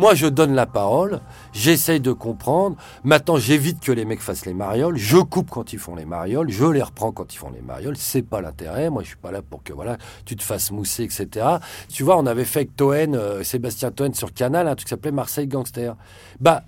Moi, 0.00 0.14
je 0.14 0.26
donne 0.26 0.54
la 0.54 0.64
parole, 0.64 1.20
j'essaye 1.52 2.00
de 2.00 2.12
comprendre. 2.12 2.74
Maintenant, 3.04 3.36
j'évite 3.36 3.80
que 3.80 3.92
les 3.92 4.06
mecs 4.06 4.22
fassent 4.22 4.46
les 4.46 4.54
marioles. 4.54 4.96
Je 4.96 5.18
coupe 5.18 5.50
quand 5.50 5.74
ils 5.74 5.78
font 5.78 5.94
les 5.94 6.06
marioles, 6.06 6.48
je 6.48 6.64
les 6.64 6.82
reprends 6.82 7.12
quand 7.12 7.34
ils 7.34 7.36
font 7.36 7.50
les 7.50 7.60
marioles. 7.60 7.98
C'est 7.98 8.22
pas 8.22 8.40
l'intérêt. 8.40 8.88
Moi, 8.88 9.02
je 9.02 9.08
suis 9.08 9.18
pas 9.18 9.30
là 9.30 9.42
pour 9.42 9.62
que 9.62 9.74
voilà, 9.74 9.98
tu 10.24 10.36
te 10.36 10.42
fasses 10.42 10.70
mousser, 10.70 11.02
etc. 11.02 11.46
Tu 11.90 12.02
vois, 12.02 12.16
on 12.16 12.24
avait 12.24 12.46
fait 12.46 12.60
avec 12.60 12.76
Toen, 12.76 13.14
euh, 13.14 13.42
Sébastien 13.42 13.90
Toen 13.90 14.14
sur 14.14 14.32
Canal, 14.32 14.68
un 14.68 14.74
truc 14.74 14.86
qui 14.86 14.88
s'appelait 14.88 15.12
Marseille 15.12 15.46
Gangster. 15.46 15.94
Bah, 16.40 16.62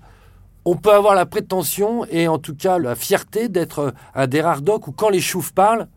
on 0.63 0.75
peut 0.75 0.93
avoir 0.93 1.15
la 1.15 1.25
prétention 1.25 2.05
et 2.11 2.27
en 2.27 2.37
tout 2.37 2.53
cas 2.53 2.77
la 2.77 2.93
fierté 2.93 3.49
d'être 3.49 3.95
un 4.13 4.27
des 4.27 4.41
rares 4.41 4.61
où 4.61 4.91
quand 4.91 5.09
les 5.09 5.21
choufs 5.21 5.53
parlent, 5.53 5.87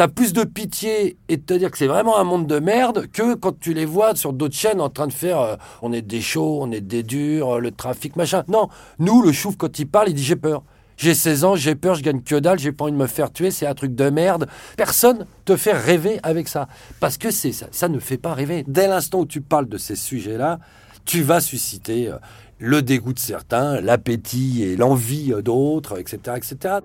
t'as 0.00 0.08
plus 0.08 0.32
de 0.32 0.44
pitié 0.44 1.18
et 1.28 1.36
de 1.36 1.42
te 1.42 1.52
dire 1.52 1.70
que 1.70 1.76
c'est 1.76 1.86
vraiment 1.86 2.18
un 2.18 2.24
monde 2.24 2.46
de 2.46 2.58
merde 2.58 3.06
que 3.12 3.34
quand 3.34 3.60
tu 3.60 3.74
les 3.74 3.84
vois 3.84 4.16
sur 4.16 4.32
d'autres 4.32 4.54
chaînes 4.54 4.80
en 4.80 4.88
train 4.88 5.06
de 5.06 5.12
faire 5.12 5.38
euh, 5.38 5.56
on 5.82 5.92
est 5.92 6.00
des 6.00 6.22
chauds, 6.22 6.60
on 6.62 6.72
est 6.72 6.80
des 6.80 7.02
durs, 7.02 7.56
euh, 7.56 7.60
le 7.60 7.70
trafic, 7.70 8.16
machin. 8.16 8.42
Non, 8.48 8.70
nous, 8.98 9.20
le 9.20 9.30
chouf, 9.30 9.56
quand 9.58 9.78
il 9.78 9.86
parle, 9.86 10.08
il 10.08 10.14
dit 10.14 10.24
j'ai 10.24 10.36
peur. 10.36 10.62
J'ai 10.96 11.12
16 11.12 11.44
ans, 11.44 11.54
j'ai 11.54 11.74
peur, 11.74 11.96
je 11.96 12.02
gagne 12.02 12.22
que 12.22 12.36
dalle, 12.36 12.58
j'ai 12.58 12.72
pas 12.72 12.84
envie 12.84 12.94
de 12.94 12.96
me 12.96 13.06
faire 13.06 13.30
tuer, 13.30 13.50
c'est 13.50 13.66
un 13.66 13.74
truc 13.74 13.94
de 13.94 14.08
merde. 14.08 14.48
Personne 14.78 15.26
te 15.44 15.54
fait 15.54 15.74
rêver 15.74 16.18
avec 16.22 16.48
ça. 16.48 16.66
Parce 16.98 17.18
que 17.18 17.30
c'est 17.30 17.52
ça, 17.52 17.66
ça 17.70 17.90
ne 17.90 17.98
fait 17.98 18.16
pas 18.16 18.32
rêver. 18.32 18.64
Dès 18.66 18.88
l'instant 18.88 19.20
où 19.20 19.26
tu 19.26 19.42
parles 19.42 19.68
de 19.68 19.76
ces 19.76 19.96
sujets-là, 19.96 20.60
tu 21.04 21.20
vas 21.20 21.42
susciter 21.42 22.08
euh, 22.08 22.16
le 22.58 22.80
dégoût 22.80 23.12
de 23.12 23.18
certains, 23.18 23.82
l'appétit 23.82 24.62
et 24.62 24.76
l'envie 24.76 25.34
d'autres, 25.42 25.98
etc., 25.98 26.38
etc. 26.38 26.78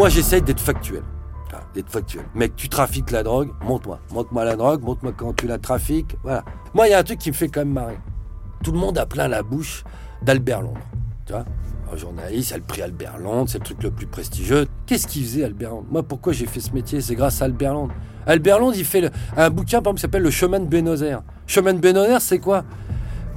Moi, 0.00 0.08
j'essaye 0.08 0.40
d'être 0.40 0.60
factuel. 0.62 1.02
Voilà, 1.50 1.62
D'être 1.74 1.90
factuel. 1.90 2.24
Mec, 2.34 2.56
tu 2.56 2.70
trafiques 2.70 3.10
la 3.10 3.22
drogue, 3.22 3.50
montre-moi. 3.62 4.00
Montre-moi 4.14 4.44
la 4.46 4.56
drogue, 4.56 4.82
montre-moi 4.82 5.12
quand 5.14 5.36
tu 5.36 5.46
la 5.46 5.58
trafiques. 5.58 6.16
Voilà. 6.22 6.42
Moi, 6.72 6.88
il 6.88 6.92
y 6.92 6.94
a 6.94 6.98
un 7.00 7.02
truc 7.02 7.18
qui 7.18 7.28
me 7.30 7.34
fait 7.36 7.48
quand 7.48 7.60
même 7.60 7.74
marrer. 7.74 7.98
Tout 8.64 8.72
le 8.72 8.78
monde 8.78 8.96
a 8.96 9.04
plein 9.04 9.28
la 9.28 9.42
bouche 9.42 9.84
d'Albert 10.22 10.62
Londres. 10.62 10.80
Tu 11.26 11.34
vois 11.34 11.44
Un 11.92 11.96
journaliste, 11.98 12.48
il 12.48 12.54
a 12.54 12.56
le 12.56 12.62
prix 12.62 12.80
Albert 12.80 13.18
Londres, 13.18 13.50
c'est 13.50 13.58
le 13.58 13.64
truc 13.64 13.82
le 13.82 13.90
plus 13.90 14.06
prestigieux. 14.06 14.66
Qu'est-ce 14.86 15.06
qu'il 15.06 15.22
faisait, 15.22 15.44
Albert 15.44 15.68
Londres? 15.68 15.86
Moi, 15.90 16.02
pourquoi 16.02 16.32
j'ai 16.32 16.46
fait 16.46 16.60
ce 16.60 16.72
métier? 16.72 17.02
C'est 17.02 17.14
grâce 17.14 17.42
à 17.42 17.44
Albert 17.44 17.74
Londres. 17.74 17.92
Albert 18.26 18.58
Londres, 18.58 18.76
il 18.78 18.86
fait 18.86 19.02
le- 19.02 19.10
un 19.36 19.50
bouquin, 19.50 19.82
par 19.82 19.90
exemple, 19.90 19.96
qui 19.96 20.00
s'appelle 20.00 20.22
Le 20.22 20.30
chemin 20.30 20.60
de 20.60 20.66
Bénozer. 20.66 21.22
Chemin 21.46 21.74
de 21.74 21.78
Bénozer, 21.78 22.22
c'est 22.22 22.38
quoi? 22.38 22.64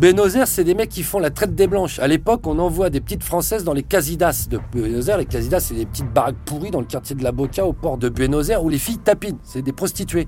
Bénozer, 0.04 0.48
c'est 0.48 0.66
des 0.66 0.74
mecs 0.74 0.90
qui 0.90 1.02
font 1.02 1.20
la 1.20 1.30
traite 1.30 1.56
des 1.56 1.66
blanches. 1.66 1.98
À 2.00 2.08
l'époque, 2.08 2.46
on 2.46 2.60
envoie 2.60 2.90
des 2.90 3.00
petites 3.00 3.24
françaises 3.24 3.64
dans 3.64 3.72
les 3.72 3.84
casidas 3.84 4.48
de 4.50 4.60
Bénozer. 4.74 5.18
Les 5.18 5.24
casidas, 5.24 5.62
c'est 5.62 5.76
des 5.76 5.86
petites 5.86 6.12
baraques 6.12 6.36
pourries 6.44 6.72
dans 6.72 6.82
le 6.82 6.86
quartier 6.86 7.16
de 7.16 7.24
la 7.24 7.32
Boca, 7.32 7.66
au 7.66 7.72
port 7.72 7.98
de 7.98 8.10
Bénozer, 8.10 8.62
où 8.62 8.68
les 8.68 8.80
filles 8.80 8.98
tapinent. 8.98 9.38
C'est 9.46 9.62
des 9.62 9.72
prostituées. 9.72 10.28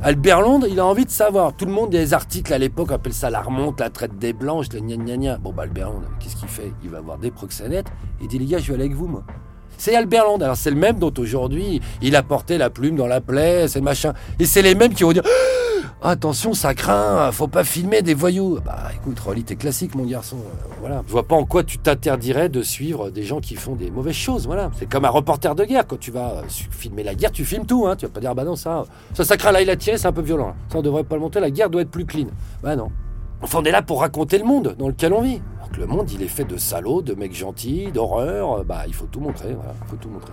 Albert 0.00 0.40
Londres, 0.40 0.68
il 0.70 0.78
a 0.78 0.86
envie 0.86 1.04
de 1.04 1.10
savoir. 1.10 1.52
Tout 1.56 1.64
le 1.64 1.72
monde, 1.72 1.90
des 1.90 2.14
articles 2.14 2.54
à 2.54 2.58
l'époque, 2.58 2.92
appelle 2.92 3.12
ça 3.12 3.28
la 3.28 3.42
remonte, 3.42 3.80
la 3.80 3.90
traite 3.90 4.20
des 4.20 4.32
blanches, 4.32 4.66
les 4.72 4.80
gna 4.80 4.94
gna 4.94 5.16
gna. 5.16 5.38
Bon, 5.38 5.52
bah, 5.52 5.64
Albert 5.64 5.90
Londres, 5.90 6.08
qu'est-ce 6.20 6.36
qu'il 6.36 6.46
fait? 6.46 6.72
Il 6.84 6.90
va 6.90 7.00
voir 7.00 7.18
des 7.18 7.32
proxénètes. 7.32 7.88
Il 8.20 8.28
dit, 8.28 8.38
les 8.38 8.46
gars, 8.46 8.58
je 8.58 8.68
vais 8.68 8.74
aller 8.74 8.84
avec 8.84 8.96
vous, 8.96 9.08
moi. 9.08 9.24
C'est 9.78 9.96
Albert 9.96 10.26
Londres. 10.26 10.44
Alors, 10.44 10.56
c'est 10.56 10.70
le 10.70 10.76
même 10.76 11.00
dont 11.00 11.12
aujourd'hui, 11.18 11.80
il 12.02 12.14
a 12.14 12.22
porté 12.22 12.56
la 12.56 12.70
plume 12.70 12.94
dans 12.94 13.08
la 13.08 13.20
plaie, 13.20 13.66
c'est 13.66 13.80
machin. 13.80 14.12
Et 14.38 14.46
c'est 14.46 14.62
les 14.62 14.76
mêmes 14.76 14.94
qui 14.94 15.02
vont 15.02 15.12
dire 15.12 15.24
Attention, 16.04 16.52
ça 16.52 16.74
craint, 16.74 17.30
faut 17.30 17.46
pas 17.46 17.62
filmer 17.62 18.02
des 18.02 18.14
voyous. 18.14 18.58
Bah 18.64 18.88
écoute, 18.92 19.20
t'es 19.46 19.54
classique, 19.54 19.94
mon 19.94 20.04
garçon. 20.04 20.36
euh, 20.38 20.68
voilà. 20.80 21.02
Je 21.06 21.12
vois 21.12 21.22
pas 21.22 21.36
en 21.36 21.44
quoi 21.44 21.62
tu 21.62 21.78
t'interdirais 21.78 22.48
de 22.48 22.60
suivre 22.62 23.10
des 23.10 23.22
gens 23.22 23.38
qui 23.40 23.54
font 23.54 23.76
des 23.76 23.88
mauvaises 23.88 24.16
choses. 24.16 24.46
Voilà. 24.46 24.72
C'est 24.76 24.90
comme 24.90 25.04
un 25.04 25.10
reporter 25.10 25.54
de 25.54 25.64
guerre. 25.64 25.86
Quand 25.86 26.00
tu 26.00 26.10
vas 26.10 26.38
euh, 26.38 26.42
filmer 26.48 27.04
la 27.04 27.14
guerre, 27.14 27.30
tu 27.30 27.44
filmes 27.44 27.66
tout. 27.66 27.86
Hein. 27.86 27.94
Tu 27.94 28.06
vas 28.06 28.10
pas 28.10 28.18
dire, 28.18 28.34
bah 28.34 28.42
non, 28.42 28.56
ça, 28.56 28.84
ça, 29.14 29.24
ça 29.24 29.36
craint 29.36 29.52
là, 29.52 29.62
il 29.62 29.70
a 29.70 29.76
tiré, 29.76 29.96
c'est 29.96 30.08
un 30.08 30.12
peu 30.12 30.22
violent. 30.22 30.48
là. 30.48 30.54
Ça, 30.72 30.78
on 30.78 30.82
devrait 30.82 31.04
pas 31.04 31.14
le 31.14 31.20
montrer. 31.20 31.40
La 31.40 31.52
guerre 31.52 31.70
doit 31.70 31.82
être 31.82 31.90
plus 31.92 32.04
clean. 32.04 32.26
Bah 32.64 32.74
non. 32.74 32.90
Enfin, 33.40 33.60
on 33.60 33.64
est 33.64 33.70
là 33.70 33.82
pour 33.82 34.00
raconter 34.00 34.38
le 34.38 34.44
monde 34.44 34.74
dans 34.76 34.88
lequel 34.88 35.12
on 35.12 35.20
vit. 35.20 35.40
Le 35.78 35.86
monde, 35.86 36.10
il 36.10 36.20
est 36.22 36.28
fait 36.28 36.44
de 36.44 36.56
salauds, 36.56 37.00
de 37.02 37.14
mecs 37.14 37.34
gentils, 37.34 37.92
d'horreurs. 37.92 38.58
Euh, 38.58 38.64
Bah, 38.64 38.82
il 38.88 38.94
faut 38.94 39.06
tout 39.06 39.20
montrer. 39.20 39.54
Voilà. 39.54 39.72
Il 39.84 39.88
faut 39.90 39.96
tout 39.96 40.08
montrer. 40.08 40.32